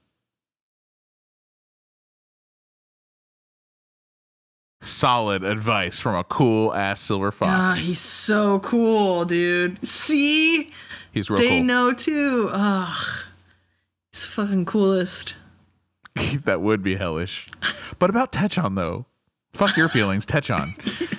Solid 4.82 5.44
advice 5.44 6.00
from 6.00 6.16
a 6.16 6.24
cool 6.24 6.74
ass 6.74 7.02
silver 7.02 7.28
Ah, 7.28 7.32
fox. 7.72 7.78
he's 7.80 8.00
so 8.00 8.60
cool, 8.60 9.26
dude. 9.26 9.86
See? 9.86 10.72
he's 11.12 11.30
real 11.30 11.42
cool. 11.42 11.50
they 11.50 11.58
cool. 11.58 11.66
know 11.68 11.94
too. 11.94 12.50
Ugh. 12.54 12.98
He's 14.14 14.22
the 14.24 14.28
fucking 14.30 14.66
coolest. 14.66 15.36
that 16.46 16.62
would 16.62 16.82
be 16.82 16.96
hellish. 16.96 17.48
But 18.00 18.10
about 18.10 18.32
Tetchon 18.32 18.76
though, 18.76 19.06
fuck 19.54 19.76
your 19.76 19.90
feelings, 19.90 20.26
Tetchon. 20.26 20.76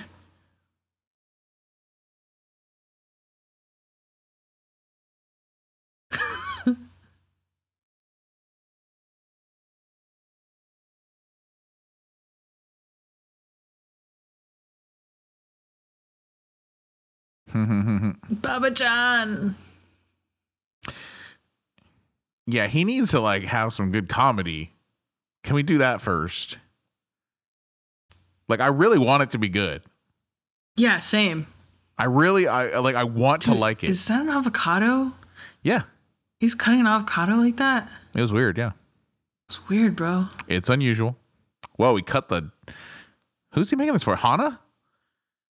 Baba 17.53 18.71
John. 18.71 19.55
yeah, 22.47 22.67
he 22.67 22.83
needs 22.83 23.11
to 23.11 23.19
like 23.19 23.43
have 23.43 23.73
some 23.73 23.91
good 23.91 24.09
comedy. 24.09 24.71
Can 25.43 25.55
we 25.55 25.63
do 25.63 25.77
that 25.79 26.01
first? 26.01 26.57
Like, 28.47 28.59
I 28.59 28.67
really 28.67 28.97
want 28.99 29.23
it 29.23 29.29
to 29.31 29.37
be 29.37 29.49
good. 29.49 29.81
Yeah, 30.75 30.99
same. 30.99 31.47
I 31.97 32.05
really, 32.05 32.47
I 32.47 32.79
like, 32.79 32.95
I 32.95 33.03
want 33.05 33.43
to 33.43 33.53
like 33.53 33.83
it. 33.83 33.89
Is 33.89 34.05
that 34.07 34.21
an 34.21 34.29
avocado? 34.29 35.13
yeah, 35.63 35.83
He's 36.39 36.55
cutting 36.55 36.79
an 36.81 36.87
avocado 36.87 37.35
like 37.35 37.57
that? 37.57 37.87
it 38.15 38.21
was 38.21 38.33
weird. 38.33 38.57
Yeah, 38.57 38.71
It's 39.47 39.67
weird, 39.69 39.95
bro. 39.95 40.27
it's 40.47 40.69
unusual. 40.69 41.15
Whoa, 41.77 41.93
we 41.93 42.01
cut 42.01 42.29
the. 42.29 42.51
Who's 43.53 43.69
he 43.69 43.75
making 43.75 43.93
this 43.93 44.03
for? 44.03 44.15
Hana? 44.15 44.59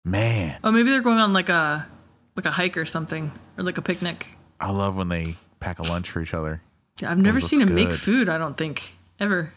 Man, 0.07 0.59
Oh, 0.63 0.71
maybe 0.71 0.91
they're 0.91 1.01
going 1.01 1.17
on 1.17 1.33
like 1.33 1.49
a 1.49 1.87
like 2.35 2.45
a 2.45 2.51
hike 2.51 2.77
or 2.77 2.85
something, 2.85 3.31
or 3.57 3.63
like 3.63 3.79
a 3.79 3.81
picnic. 3.81 4.37
I 4.59 4.69
love 4.69 4.95
when 4.95 5.09
they 5.09 5.35
pack 5.59 5.79
a 5.79 5.83
lunch 5.83 6.11
for 6.11 6.21
each 6.21 6.33
other. 6.35 6.61
Yeah, 7.01 7.11
I've 7.11 7.17
never 7.17 7.41
seen 7.41 7.61
him 7.61 7.73
make 7.73 7.91
food. 7.91 8.29
I 8.29 8.37
don't 8.37 8.55
think 8.55 8.95
ever. 9.19 9.51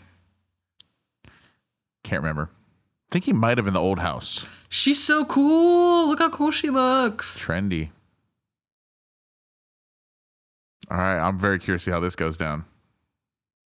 Can't 2.03 2.23
remember. 2.23 2.49
I 3.11 3.13
think 3.13 3.25
he 3.25 3.33
might 3.35 3.59
have 3.59 3.67
in 3.67 3.75
the 3.75 3.81
old 3.81 3.99
house. 3.99 4.47
She's 4.71 5.03
so 5.03 5.25
cool. 5.27 6.09
Look 6.09 6.19
how 6.19 6.31
cool 6.31 6.51
she 6.51 6.71
looks. 6.71 7.39
Trendy. 7.45 7.91
All 10.91 10.97
right, 10.97 11.19
I'm 11.19 11.39
very 11.39 11.59
curious 11.59 11.85
to 11.85 11.91
see 11.91 11.93
how 11.93 12.01
this 12.01 12.17
goes 12.17 12.39
down. 12.39 12.65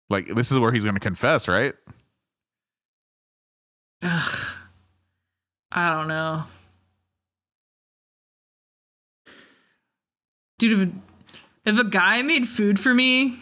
Like, 0.09 0.27
this 0.27 0.51
is 0.51 0.57
where 0.59 0.71
he's 0.71 0.83
going 0.83 0.95
to 0.95 1.01
confess, 1.01 1.47
right? 1.49 1.73
Ugh. 4.01 4.47
I 5.71 5.93
don't 5.93 6.07
know. 6.07 6.43
Dude, 10.59 10.79
if, 10.79 11.73
if 11.73 11.79
a 11.79 11.83
guy 11.83 12.21
made 12.21 12.47
food 12.47 12.79
for 12.79 12.93
me, 12.93 13.39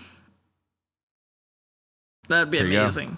that'd 2.30 2.50
be 2.50 2.60
There 2.60 2.68
amazing. 2.68 3.18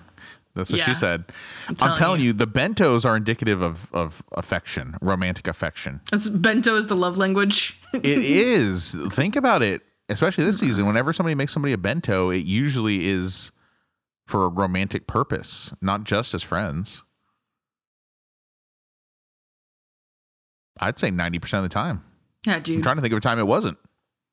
That's 0.56 0.72
what 0.72 0.82
she 0.82 0.96
said. 0.96 1.26
I'm 1.68 1.76
telling 1.76 1.96
telling, 1.98 2.22
you. 2.22 2.28
you. 2.28 2.34
the 2.34 2.48
bentos 2.48 3.06
are 3.06 3.16
indicative 3.16 3.62
of 3.62 3.88
of 3.94 4.24
affection, 4.32 4.96
romantic 5.02 5.48
affection. 5.48 6.02
That's 6.12 6.28
bento 6.28 6.76
is 6.76 6.88
the 6.88 6.96
love 6.96 7.18
language. 7.18 7.76
It 7.94 8.06
is. 8.06 8.96
Think 9.10 9.36
about 9.36 9.64
it, 9.64 9.82
especially 10.10 10.44
this 10.44 10.60
season. 10.60 10.86
Whenever 10.86 11.12
somebody 11.12 11.34
makes 11.34 11.52
somebody 11.52 11.74
a 11.74 11.78
bento, 11.78 12.30
it 12.30 12.46
usually 12.46 13.08
is 13.08 13.52
for 14.28 14.46
a 14.46 14.48
romantic 14.48 15.08
purpose, 15.08 15.74
not 15.82 16.04
just 16.04 16.36
as 16.36 16.44
friends. 16.44 17.02
I'd 20.80 21.00
say 21.00 21.10
90% 21.10 21.54
of 21.56 21.64
the 21.64 21.70
time. 21.70 22.04
yeah, 22.46 22.60
dude. 22.60 22.78
I'm 22.78 22.84
trying 22.84 22.98
to 22.98 23.02
think 23.02 23.12
of 23.12 23.18
a 23.18 23.22
time 23.22 23.40
it 23.40 23.48
wasn't. 23.48 23.80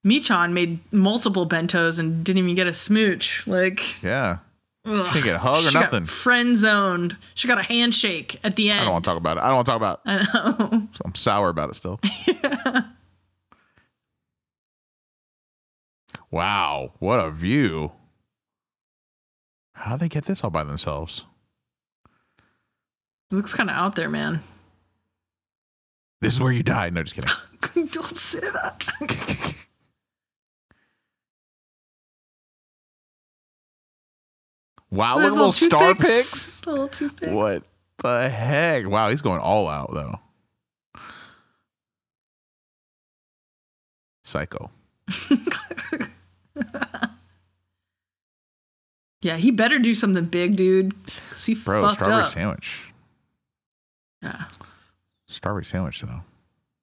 Michan 0.07 0.53
made 0.53 0.79
multiple 0.93 1.49
bentos 1.49 1.99
and 1.99 2.25
didn't 2.25 2.39
even 2.39 2.55
get 2.55 2.67
a 2.69 2.73
smooch. 2.73 3.45
Like, 3.47 4.01
Yeah. 4.03 4.39
ugh. 4.85 5.07
She 5.09 5.15
didn't 5.15 5.25
get 5.25 5.35
a 5.35 5.39
hug 5.41 5.65
or 5.65 5.69
She 5.71 5.75
nothing. 5.75 6.05
friend 6.07 6.57
zoned. 6.57 7.17
She 7.35 7.49
got 7.49 7.59
a 7.59 7.63
handshake 7.65 8.39
at 8.45 8.55
the 8.55 8.71
end. 8.71 8.81
I 8.81 8.85
don't 8.85 8.93
want 8.93 9.05
to 9.05 9.11
talk 9.11 9.19
about 9.19 9.37
it. 9.37 9.41
I 9.41 9.49
don't 9.49 9.57
want 9.57 9.67
to 9.67 9.71
talk 9.73 9.77
about 9.81 10.01
it. 10.05 10.29
I 10.33 10.69
know. 10.79 10.89
I'm 11.05 11.15
sour 11.17 11.49
about 11.49 11.71
it 11.71 11.75
still. 11.75 12.01
Wow, 16.31 16.93
what 16.99 17.21
a 17.21 17.31
view. 17.31 17.93
How'd 19.75 20.01
they 20.01 20.09
get 20.09 20.25
this 20.25 20.43
all 20.43 20.51
by 20.51 20.65
themselves? 20.65 21.25
It 23.31 23.37
looks 23.37 23.55
kind 23.55 23.71
of 23.71 23.77
out 23.77 23.95
there, 23.97 24.09
man. 24.09 24.43
This 26.21 26.35
is 26.35 26.41
where 26.41 26.53
you 26.53 26.63
die. 26.63 26.91
No, 26.91 27.03
just 27.03 27.15
kidding. 27.15 27.87
Don't 27.89 28.05
say 28.17 28.41
that. 28.41 29.55
Wow, 34.97 35.19
look 35.19 35.33
little 35.33 35.53
star 35.53 35.95
picks. 35.95 36.65
Little 36.67 36.89
toothpicks. 36.89 37.31
What 37.33 37.63
the 38.03 38.29
heck? 38.29 38.87
Wow, 38.87 39.11
he's 39.11 39.23
going 39.23 39.41
all 39.41 39.69
out 39.69 39.93
though. 39.93 40.19
Psycho. 44.25 44.71
Yeah, 49.23 49.39
he 49.39 49.51
better 49.51 49.79
do 49.81 49.93
something 49.95 50.27
big, 50.27 50.55
dude. 50.57 50.95
Cause 51.31 51.45
he 51.47 51.55
Bro, 51.55 51.83
fucked 51.83 51.95
strawberry 51.95 52.23
up. 52.23 52.29
sandwich. 52.29 52.93
Yeah, 54.23 54.45
Strawberry 55.27 55.65
sandwich 55.65 56.01
though. 56.03 56.21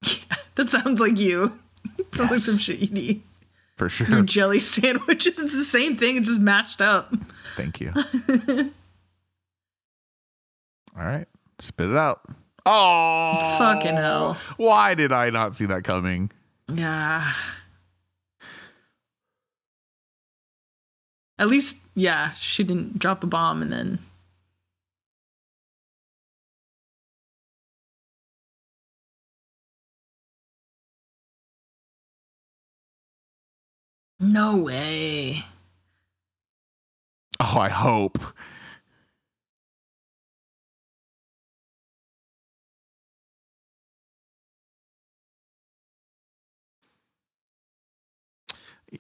Yeah, 0.06 0.36
that 0.56 0.69
sounds 0.69 0.99
like 0.99 1.17
you. 1.19 1.58
sounds 2.13 2.32
like 2.32 2.39
some 2.41 2.58
shit 2.58 2.80
you'd 2.80 2.97
eat. 2.97 3.23
For 3.89 4.03
Your 4.03 4.09
sure. 4.17 4.21
jelly 4.23 4.59
sandwiches. 4.61 5.37
It's 5.39 5.53
the 5.53 5.63
same 5.65 5.95
thing. 5.97 6.17
It's 6.17 6.27
just 6.29 6.41
mashed 6.41 6.81
up. 6.81 7.13
Thank 7.55 7.79
you. 7.81 7.91
All 10.97 11.05
right. 11.05 11.27
Spit 11.59 11.89
it 11.89 11.97
out. 11.97 12.21
Oh 12.65 13.33
Fucking 13.57 13.95
hell. 13.95 14.37
Why 14.57 14.93
did 14.95 15.11
I 15.11 15.29
not 15.29 15.55
see 15.55 15.65
that 15.65 15.83
coming? 15.83 16.31
Yeah. 16.73 17.33
At 21.39 21.49
least, 21.49 21.77
yeah, 21.95 22.31
she 22.33 22.63
didn't 22.63 22.99
drop 22.99 23.23
a 23.23 23.27
bomb 23.27 23.61
and 23.61 23.71
then. 23.73 23.99
No 34.23 34.55
way. 34.55 35.43
Oh, 37.41 37.57
I 37.59 37.67
hope. 37.67 38.19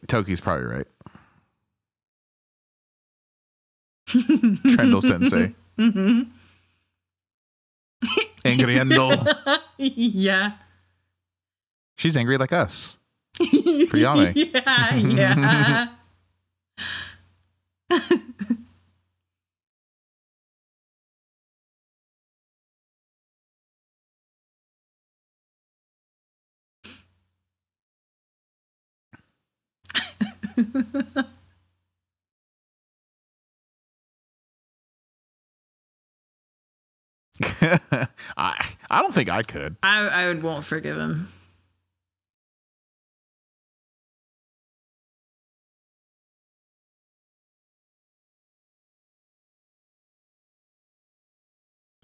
Toki's 0.07 0.41
probably 0.41 0.65
right. 0.65 0.87
Triendl 4.09 5.01
Sensei. 5.01 5.55
mm-hmm. 5.77 6.21
Angriendo. 8.43 9.59
yeah. 9.77 10.51
She's 11.95 12.17
angry 12.17 12.37
like 12.37 12.51
us. 12.51 12.97
Yame. 13.51 14.33
yeah, 14.35 14.95
yeah. 14.95 15.87
I 38.37 38.65
I 38.89 39.01
don't 39.01 39.13
think 39.13 39.29
I 39.29 39.43
could. 39.43 39.75
I 39.83 40.07
I 40.07 40.27
would 40.27 40.43
won't 40.43 40.65
forgive 40.65 40.97
him. 40.97 41.31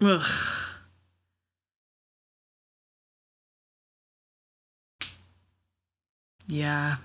Ugh. 0.02 0.22
Yeah. 6.48 6.96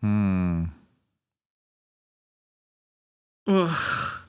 Hmm. 0.00 0.64
Ugh. 3.46 4.20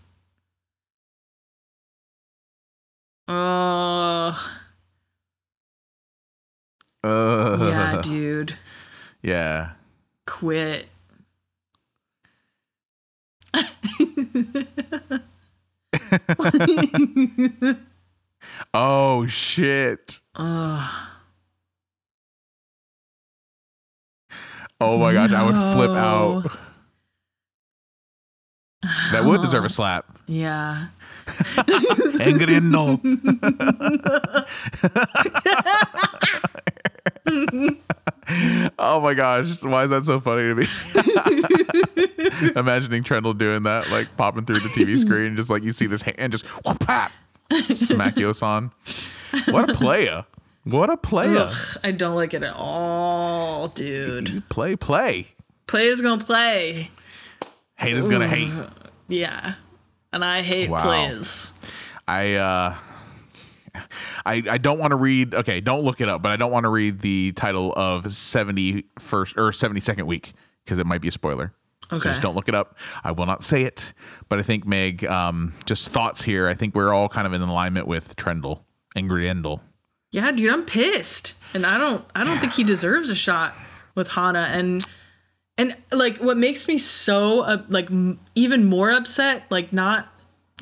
Ugh. 3.28 4.36
Uh, 7.04 7.58
Yeah, 7.70 8.02
dude. 8.02 8.56
yeah. 9.22 9.72
Quit. 10.26 10.88
Oh 18.74 19.28
shit. 19.28 20.20
Ugh. 20.36 21.08
Oh 24.82 24.98
my 24.98 25.14
gosh, 25.14 25.32
I 25.32 25.44
would 25.44 25.56
flip 25.74 25.92
out. 25.92 26.52
That 29.12 29.26
would 29.26 29.42
deserve 29.42 29.66
a 29.66 29.70
slap. 29.78 30.06
Yeah. 30.28 30.88
Angriendo. 31.26 33.00
oh 38.80 39.00
my 39.02 39.14
gosh, 39.14 39.62
why 39.64 39.84
is 39.84 39.90
that 39.92 40.06
so 40.06 40.20
funny 40.20 40.44
to 40.44 40.56
me? 40.56 40.66
Imagining 42.56 43.04
Triendl 43.04 43.38
doing 43.38 43.64
that, 43.64 43.90
like 43.90 44.16
popping 44.18 44.46
through 44.46 44.60
the 44.60 44.70
TV 44.70 44.98
screen, 45.02 45.36
just 45.36 45.50
like 45.50 45.64
you 45.64 45.72
see 45.72 45.86
this 45.86 46.02
hand 46.02 46.32
just 46.32 46.46
whoop, 46.66 46.80
pap, 46.80 47.12
smack 47.74 48.16
Yosan. 48.16 48.72
What 49.50 49.70
a 49.70 49.74
player! 49.74 50.26
What 50.64 50.90
a 50.90 50.98
player! 50.98 51.48
Ugh, 51.48 51.78
I 51.84 51.92
don't 51.92 52.16
like 52.16 52.34
it 52.34 52.42
at 52.44 52.56
all, 52.56 53.68
dude. 53.70 54.44
Play, 54.50 54.76
play. 54.76 55.28
Play 55.68 55.88
is 55.88 56.02
gonna 56.02 56.24
play. 56.24 56.90
Hate 57.76 57.96
is 57.96 58.08
gonna 58.08 58.28
hate. 58.28 58.52
Yeah. 59.08 59.56
And 60.14 60.24
I 60.24 60.42
hate 60.42 60.70
Wow. 60.70 60.82
players. 60.82 61.52
I 62.08 62.36
uh 62.36 62.76
I 64.26 64.44
I 64.50 64.58
don't 64.58 64.80
want 64.80 64.92
to 64.92 64.96
read 64.96 65.34
okay, 65.36 65.60
don't 65.62 65.84
look 65.84 66.02
it 66.02 66.10
up, 66.10 66.22
but 66.22 66.32
I 66.32 66.36
don't 66.36 66.52
want 66.52 66.64
to 66.66 66.70
read 66.70 67.00
the 67.02 67.32
title 67.34 67.74
of 67.76 68.06
71st 68.06 69.38
or 69.38 69.52
72nd 69.52 70.04
week 70.04 70.34
because 70.64 70.80
it 70.80 70.86
might 70.86 71.02
be 71.02 71.08
a 71.08 71.12
spoiler. 71.12 71.54
So 71.90 71.98
Okay. 71.98 72.10
just 72.10 72.22
don't 72.22 72.36
look 72.36 72.48
it 72.50 72.56
up. 72.56 72.78
I 73.04 73.12
will 73.12 73.28
not 73.28 73.44
say 73.44 73.62
it, 73.64 73.94
but 74.28 74.40
I 74.40 74.42
think 74.42 74.66
Meg 74.66 75.06
um 75.06 75.54
just 75.66 75.90
thoughts 75.90 76.24
here. 76.24 76.48
I 76.48 76.54
think 76.56 76.74
we're 76.76 76.92
all 76.94 77.10
kind 77.10 77.28
of 77.28 77.34
in 77.34 77.42
alignment 77.42 77.88
with 77.88 78.16
Triendl 78.16 78.62
and 78.96 79.10
Griendel. 79.10 79.60
Yeah, 80.12 80.32
dude, 80.32 80.52
I'm 80.52 80.66
pissed. 80.66 81.34
And 81.54 81.66
I 81.66 81.78
don't 81.78 82.04
I 82.16 82.24
don't 82.24 82.40
think 82.40 82.54
he 82.54 82.64
deserves 82.64 83.10
a 83.10 83.16
shot 83.16 83.54
with 83.94 84.08
Hana 84.10 84.48
and 84.52 84.86
and 85.58 85.76
like 85.92 86.18
what 86.18 86.38
makes 86.38 86.68
me 86.68 86.78
so 86.78 87.42
uh, 87.42 87.64
like 87.70 87.90
m- 87.92 88.20
even 88.34 88.66
more 88.66 88.92
upset 88.92 89.44
like 89.50 89.72
not 89.72 90.08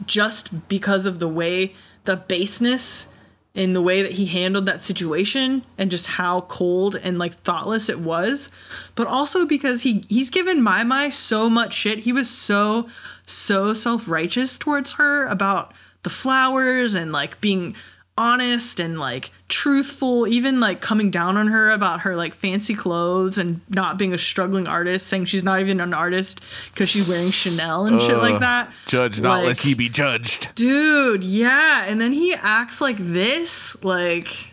just 0.05 0.67
because 0.67 1.05
of 1.05 1.19
the 1.19 1.27
way 1.27 1.73
the 2.05 2.17
baseness 2.17 3.07
in 3.53 3.73
the 3.73 3.81
way 3.81 4.01
that 4.01 4.13
he 4.13 4.25
handled 4.25 4.65
that 4.65 4.83
situation 4.83 5.63
and 5.77 5.91
just 5.91 6.07
how 6.07 6.41
cold 6.41 6.95
and 6.95 7.19
like 7.19 7.33
thoughtless 7.43 7.87
it 7.87 7.99
was 7.99 8.49
but 8.95 9.05
also 9.05 9.45
because 9.45 9.83
he 9.83 10.03
he's 10.09 10.31
given 10.31 10.61
my 10.61 10.83
my 10.83 11.09
so 11.09 11.49
much 11.49 11.73
shit. 11.73 11.99
He 11.99 12.11
was 12.11 12.29
so 12.29 12.87
so 13.25 13.73
self-righteous 13.73 14.57
towards 14.57 14.93
her 14.93 15.27
about 15.27 15.73
the 16.01 16.09
flowers 16.09 16.95
and 16.95 17.11
like 17.11 17.39
being 17.41 17.75
honest 18.17 18.79
and 18.79 18.99
like 18.99 19.31
truthful 19.49 20.27
even 20.27 20.59
like 20.59 20.81
coming 20.81 21.09
down 21.09 21.35
on 21.35 21.47
her 21.47 21.71
about 21.71 22.01
her 22.01 22.15
like 22.15 22.33
fancy 22.33 22.75
clothes 22.75 23.37
and 23.39 23.59
not 23.69 23.97
being 23.97 24.13
a 24.13 24.17
struggling 24.17 24.67
artist 24.67 25.07
saying 25.07 25.25
she's 25.25 25.43
not 25.43 25.59
even 25.59 25.79
an 25.79 25.93
artist 25.93 26.41
because 26.71 26.87
she's 26.89 27.07
wearing 27.07 27.31
chanel 27.31 27.85
and 27.87 27.99
shit 27.99 28.17
like 28.17 28.39
that. 28.39 28.71
Judge 28.87 29.19
not 29.19 29.37
Like- 29.39 29.45
lest 29.47 29.65
ye 29.65 29.73
be 29.73 29.89
judged. 29.89 30.53
dude 30.55 31.23
yeah 31.23 31.85
and 31.87 31.99
then 31.99 32.11
he 32.11 32.33
acts 32.35 32.81
like 32.81 32.97
this 32.97 33.81
like 33.83 34.49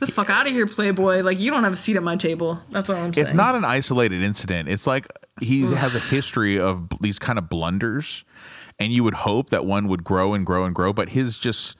the 0.00 0.06
fuck 0.08 0.28
out 0.28 0.46
of 0.48 0.52
here 0.52 0.66
playboy. 0.66 1.20
Like 1.22 1.38
you 1.38 1.50
don't 1.52 1.62
have 1.64 1.72
a 1.72 1.76
seat 1.76 1.96
at 1.96 2.02
my 2.02 2.16
table. 2.16 2.60
That's 2.72 2.90
all 2.90 2.96
i'm 2.96 3.14
saying. 3.14 3.26
It's 3.26 3.34
not 3.34 3.54
an 3.54 3.64
isolated 3.64 4.22
incident. 4.22 4.68
It's 4.68 4.86
like 4.88 5.06
he 5.40 5.62
has 5.62 5.94
a 5.94 6.00
history 6.00 6.58
of 6.58 6.88
these 7.00 7.18
kind 7.20 7.38
of 7.38 7.48
blunders, 7.48 8.24
and 8.80 8.92
you 8.92 9.04
would 9.04 9.14
hope 9.14 9.50
that 9.50 9.64
one 9.64 9.86
would 9.88 10.02
grow 10.04 10.34
and 10.34 10.44
grow 10.44 10.64
and 10.64 10.74
grow, 10.74 10.92
but 10.92 11.10
his 11.10 11.38
just 11.38 11.76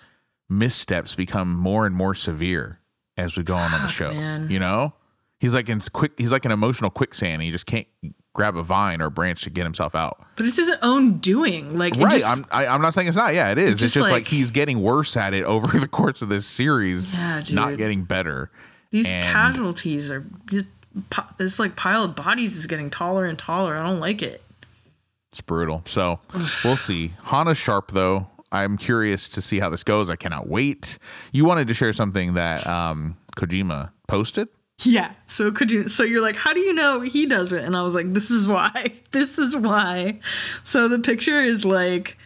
missteps 0.49 1.15
become 1.15 1.55
more 1.55 1.87
and 1.87 1.95
more 1.95 2.15
severe 2.15 2.81
as 3.17 3.37
we 3.37 3.43
go 3.43 3.55
on 3.55 3.73
on 3.73 3.83
the 3.83 3.89
show. 3.89 4.13
man. 4.13 4.51
You 4.51 4.59
know, 4.59 4.93
he's 5.39 5.55
like 5.55 5.69
in 5.69 5.81
quick. 5.93 6.13
He's 6.19 6.33
like 6.33 6.45
an 6.45 6.53
emotional 6.53 6.91
quicksand. 6.91 7.43
He 7.43 7.51
just 7.51 7.67
can't 7.67 7.87
grab 8.35 8.57
a 8.57 8.63
vine 8.65 9.01
or 9.01 9.07
a 9.07 9.11
branch 9.13 9.43
to 9.43 9.51
get 9.51 9.63
himself 9.63 9.95
out. 9.95 10.25
But 10.37 10.47
it's 10.47 10.57
his 10.57 10.71
own 10.83 11.19
doing. 11.19 11.77
Like, 11.79 11.95
Right. 11.97 12.15
just- 12.21 12.27
I'm 12.27 12.45
I, 12.51 12.67
I'm 12.67 12.83
not 12.83 12.93
saying 12.95 13.07
it's 13.07 13.17
not. 13.17 13.33
Yeah, 13.35 13.51
it 13.53 13.59
is. 13.59 13.73
It's 13.73 13.81
just 13.81 13.95
just, 13.95 14.03
like, 14.03 14.13
like- 14.13 14.27
he's 14.27 14.51
getting 14.51 14.83
worse 14.83 15.17
at 15.17 15.35
it 15.35 15.45
over 15.45 15.79
the 15.79 15.87
course 15.89 16.21
of 16.21 16.29
this 16.29 16.47
series. 16.47 17.13
Yeah, 17.13 17.43
Not 17.53 17.77
getting 17.79 18.03
better. 18.05 18.51
these 18.91 19.09
and- 19.11 19.25
casualties 19.25 20.11
are 20.11 20.25
this 21.39 21.59
like 21.59 21.75
pile 21.77 22.05
of 22.05 22.15
bodies 22.17 22.57
is 22.57 22.67
getting 22.67 22.91
taller 22.91 23.25
and 23.25 23.39
taller. 23.39 23.77
I 23.77 23.85
don't 23.87 24.01
like 24.01 24.23
it. 24.23 24.43
It's 25.31 25.41
brutal. 25.41 25.83
So 25.87 26.21
we'll 26.65 26.77
see. 26.77 27.13
Hana 27.25 27.55
Sharp 27.55 27.91
though. 27.93 28.29
I'm 28.55 28.77
curious 28.77 29.29
to 29.31 29.43
see 29.43 29.59
how 29.59 29.69
this 29.69 29.83
goes. 29.85 30.09
I 30.09 30.17
cannot 30.17 30.49
wait. 30.49 30.99
You 31.33 31.45
wanted 31.45 31.69
to 31.69 31.75
share 31.75 31.93
something 31.93 32.35
that 32.35 32.67
um, 32.67 33.17
Kojima 33.37 33.91
posted. 34.07 34.49
Yeah. 34.83 35.13
So 35.27 35.51
could 35.51 35.71
you? 35.71 35.89
So 35.89 36.03
you're 36.03 36.23
like, 36.23 36.37
how 36.37 36.53
do 36.53 36.61
you 36.61 36.73
know 36.73 37.01
he 37.01 37.27
does 37.27 37.53
it? 37.53 37.65
And 37.65 37.77
I 37.77 37.83
was 37.83 37.95
like, 37.95 38.13
this 38.13 38.31
is 38.31 38.49
why. 38.49 38.93
This 39.15 39.39
is 39.39 39.57
why. 39.57 40.19
So 40.65 40.89
the 40.89 40.99
picture 40.99 41.41
is 41.41 41.65
like 41.65 42.19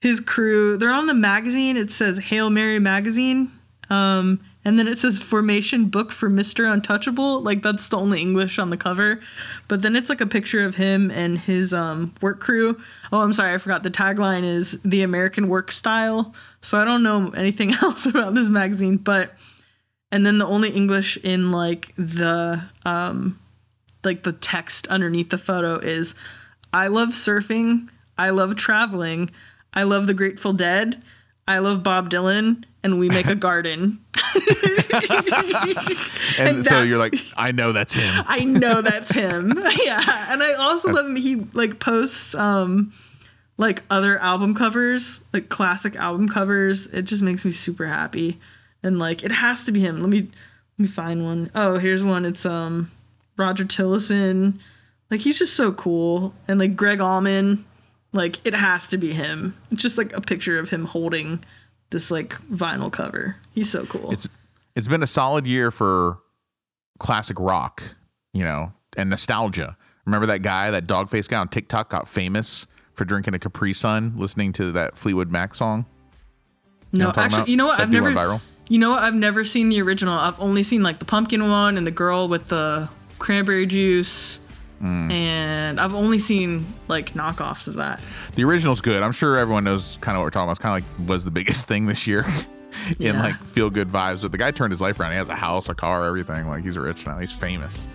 his 0.00 0.18
crew. 0.18 0.76
They're 0.76 0.90
on 0.90 1.06
the 1.06 1.14
magazine. 1.14 1.76
It 1.76 1.92
says 1.92 2.18
Hail 2.18 2.50
Mary 2.50 2.80
magazine. 2.80 3.52
Um, 3.88 4.40
and 4.64 4.78
then 4.78 4.88
it 4.88 4.98
says 4.98 5.18
Formation 5.18 5.86
Book 5.86 6.12
for 6.12 6.30
Mr. 6.30 6.72
Untouchable. 6.72 7.42
Like 7.42 7.62
that's 7.62 7.88
the 7.88 7.98
only 7.98 8.20
English 8.20 8.58
on 8.58 8.70
the 8.70 8.76
cover. 8.76 9.20
But 9.68 9.82
then 9.82 9.96
it's 9.96 10.08
like 10.08 10.20
a 10.20 10.26
picture 10.26 10.64
of 10.64 10.74
him 10.74 11.10
and 11.10 11.38
his 11.38 11.74
um, 11.74 12.14
work 12.20 12.40
crew. 12.40 12.80
Oh, 13.12 13.20
I'm 13.20 13.32
sorry, 13.32 13.52
I 13.54 13.58
forgot. 13.58 13.82
The 13.82 13.90
tagline 13.90 14.44
is 14.44 14.78
the 14.84 15.02
American 15.02 15.48
work 15.48 15.70
style. 15.70 16.34
So 16.60 16.78
I 16.78 16.84
don't 16.84 17.02
know 17.02 17.30
anything 17.30 17.74
else 17.82 18.06
about 18.06 18.34
this 18.34 18.48
magazine, 18.48 18.96
but 18.96 19.34
and 20.14 20.24
then 20.24 20.38
the 20.38 20.46
only 20.46 20.70
english 20.70 21.16
in 21.24 21.50
like 21.50 21.92
the 21.96 22.62
um 22.86 23.38
like 24.04 24.22
the 24.22 24.32
text 24.32 24.86
underneath 24.86 25.30
the 25.30 25.38
photo 25.38 25.76
is 25.78 26.14
i 26.72 26.86
love 26.86 27.10
surfing 27.10 27.88
i 28.16 28.30
love 28.30 28.54
traveling 28.54 29.28
i 29.74 29.82
love 29.82 30.06
the 30.06 30.14
grateful 30.14 30.52
dead 30.52 31.02
i 31.48 31.58
love 31.58 31.82
bob 31.82 32.10
dylan 32.10 32.64
and 32.82 32.98
we 32.98 33.08
make 33.08 33.26
a 33.26 33.34
garden. 33.48 33.98
And, 36.38 36.48
And 36.56 36.64
so 36.64 36.80
that- 36.80 36.86
you're 36.88 36.98
like, 36.98 37.14
I 37.36 37.52
know 37.52 37.72
that's 37.72 37.92
him. 37.92 38.10
i 38.26 38.40
know 38.44 38.82
that's 38.82 39.12
him. 39.12 39.52
Yeah. 39.82 40.32
And 40.32 40.42
i 40.42 40.52
also 40.54 40.92
love 40.92 41.06
him. 41.06 41.16
He 41.16 41.36
like 41.52 41.78
posts 41.80 42.34
um 42.34 42.92
like 43.56 43.82
other 43.90 44.18
album 44.18 44.54
covers 44.54 45.20
like 45.32 45.48
classic 45.48 45.96
album 45.96 46.28
covers. 46.28 46.86
It 46.88 47.02
just 47.02 47.22
makes 47.22 47.44
me 47.44 47.50
super 47.52 47.86
happy. 47.86 48.38
And 48.82 48.98
like 48.98 49.22
it 49.22 49.32
has 49.32 49.62
to 49.64 49.72
be 49.72 49.80
him. 49.80 50.00
Let 50.00 50.08
me 50.10 50.22
let 50.22 50.30
me 50.78 50.86
find 50.88 51.22
one. 51.24 51.50
Oh, 51.54 51.78
here's 51.78 52.02
one. 52.02 52.24
It's 52.24 52.44
um 52.44 52.90
roger 53.36 53.64
tillison 53.64 54.58
like 55.10 55.20
he's 55.20 55.38
just 55.38 55.54
so 55.54 55.72
cool. 55.72 56.34
And 56.48 56.58
like 56.58 56.74
gregg 56.76 57.00
allman 57.00 57.64
like 58.14 58.40
it 58.46 58.54
has 58.54 58.86
to 58.86 58.96
be 58.96 59.12
him 59.12 59.54
it's 59.70 59.82
just 59.82 59.98
like 59.98 60.12
a 60.16 60.20
picture 60.20 60.58
of 60.58 60.70
him 60.70 60.86
holding 60.86 61.44
this 61.90 62.10
like 62.10 62.34
vinyl 62.48 62.90
cover 62.90 63.36
he's 63.54 63.70
so 63.70 63.84
cool 63.84 64.10
It's 64.10 64.26
it's 64.74 64.88
been 64.88 65.02
a 65.02 65.06
solid 65.06 65.46
year 65.46 65.70
for 65.70 66.18
classic 66.98 67.38
rock, 67.38 67.82
you 68.32 68.42
know, 68.42 68.72
and 68.96 69.10
nostalgia. 69.10 69.76
Remember 70.04 70.26
that 70.26 70.42
guy, 70.42 70.70
that 70.70 70.86
dog 70.86 71.08
face 71.08 71.28
guy 71.28 71.38
on 71.38 71.48
TikTok 71.48 71.90
got 71.90 72.08
famous 72.08 72.66
for 72.94 73.04
drinking 73.04 73.34
a 73.34 73.38
Capri 73.38 73.72
Sun, 73.72 74.14
listening 74.16 74.52
to 74.54 74.72
that 74.72 74.96
Fleetwood 74.96 75.30
Mac 75.30 75.54
song? 75.54 75.86
no 76.92 77.08
actually 77.08 77.24
about? 77.24 77.48
you 77.48 77.56
know 77.56 77.66
what 77.66 77.78
That 77.78 77.84
i've 77.84 77.90
never 77.90 78.12
viral? 78.12 78.40
You 78.68 78.78
know 78.78 78.90
what? 78.90 79.02
I've 79.02 79.14
never 79.14 79.44
seen 79.44 79.68
the 79.68 79.82
original. 79.82 80.18
I've 80.18 80.40
only 80.40 80.62
seen 80.62 80.82
like 80.82 80.98
the 80.98 81.04
pumpkin 81.04 81.48
one 81.48 81.76
and 81.76 81.86
the 81.86 81.90
girl 81.90 82.28
with 82.28 82.48
the 82.48 82.88
cranberry 83.18 83.66
juice. 83.66 84.38
Mm. 84.82 85.10
And 85.12 85.80
I've 85.80 85.94
only 85.94 86.18
seen 86.18 86.66
like 86.88 87.14
knockoffs 87.14 87.68
of 87.68 87.76
that. 87.76 88.00
The 88.34 88.44
original's 88.44 88.80
good. 88.80 89.02
I'm 89.02 89.12
sure 89.12 89.36
everyone 89.38 89.64
knows 89.64 89.98
kind 90.00 90.16
of 90.16 90.20
what 90.20 90.26
we're 90.26 90.30
talking 90.30 90.44
about. 90.44 90.52
It's 90.52 90.60
kind 90.60 90.82
of 90.84 90.88
like 91.00 91.08
was 91.08 91.24
the 91.24 91.30
biggest 91.30 91.66
thing 91.68 91.86
this 91.86 92.06
year 92.06 92.24
in 92.98 93.14
Yeah. 93.14 93.22
like 93.22 93.36
feel 93.44 93.70
good 93.70 93.88
vibes. 93.88 94.22
But 94.22 94.32
the 94.32 94.38
guy 94.38 94.50
turned 94.50 94.72
his 94.72 94.80
life 94.80 94.98
around. 95.00 95.12
He 95.12 95.16
has 95.18 95.28
a 95.28 95.34
house, 95.34 95.68
a 95.68 95.74
car, 95.74 96.04
everything. 96.06 96.48
Like 96.48 96.64
he's 96.64 96.76
rich 96.76 97.06
now. 97.06 97.18
He's 97.18 97.32
famous. 97.32 97.86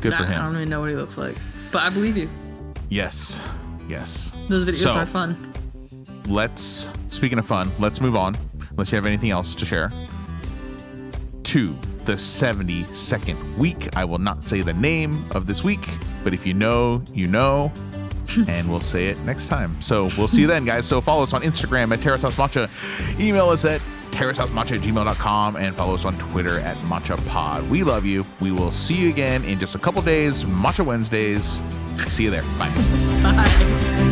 Good 0.00 0.12
for 0.14 0.24
him. 0.24 0.40
I 0.40 0.44
don't 0.44 0.56
even 0.56 0.68
know 0.68 0.80
what 0.80 0.90
he 0.90 0.96
looks 0.96 1.16
like. 1.16 1.36
But 1.72 1.82
I 1.82 1.90
believe 1.90 2.16
you. 2.16 2.28
Yes. 2.90 3.40
Yes. 3.88 4.32
Those 4.48 4.64
videos 4.66 4.92
So- 4.92 4.98
are 5.00 5.06
fun. 5.06 5.52
let's 6.28 6.88
speaking 7.10 7.38
of 7.38 7.46
fun 7.46 7.70
let's 7.78 8.00
move 8.00 8.16
on 8.16 8.36
unless 8.70 8.90
you 8.90 8.96
have 8.96 9.06
anything 9.06 9.30
else 9.30 9.54
to 9.54 9.64
share 9.64 9.92
to 11.44 11.72
the 12.06 12.14
72nd 12.14 13.58
week. 13.58 13.94
I 13.96 14.04
will 14.04 14.18
not 14.18 14.44
say 14.44 14.62
the 14.62 14.74
name 14.74 15.22
of 15.32 15.46
this 15.46 15.62
week 15.62 15.88
but 16.24 16.32
if 16.34 16.46
you 16.46 16.54
know 16.54 17.02
you 17.12 17.26
know 17.26 17.72
and 18.48 18.68
we'll 18.68 18.80
say 18.80 19.06
it 19.06 19.20
next 19.20 19.46
time. 19.46 19.80
So 19.80 20.10
we'll 20.18 20.28
see 20.28 20.40
you 20.40 20.46
then 20.46 20.64
guys. 20.64 20.86
So 20.86 21.00
follow 21.00 21.22
us 21.22 21.32
on 21.32 21.42
instagram 21.42 21.92
at 21.92 22.00
terrace 22.00 22.22
house 22.22 22.36
matcha. 22.36 22.68
Email 23.20 23.48
us 23.50 23.64
at 23.64 23.80
terracehouse.matcha 24.10 24.76
at 24.76 24.82
gmail.com 24.82 25.56
and 25.56 25.76
follow 25.76 25.94
us 25.94 26.04
on 26.04 26.16
twitter 26.16 26.58
at 26.60 26.76
matcha 26.78 27.24
pod 27.28 27.68
we 27.68 27.84
love 27.84 28.04
you. 28.04 28.24
We 28.40 28.50
will 28.50 28.72
see 28.72 28.94
you 28.94 29.10
again 29.10 29.44
in 29.44 29.58
just 29.58 29.74
a 29.74 29.78
couple 29.78 30.02
days. 30.02 30.44
Matcha 30.44 30.84
wednesdays. 30.84 31.60
See 32.08 32.24
you 32.24 32.30
there. 32.30 32.42
Bye 32.58 32.72
Bye. 33.22 33.96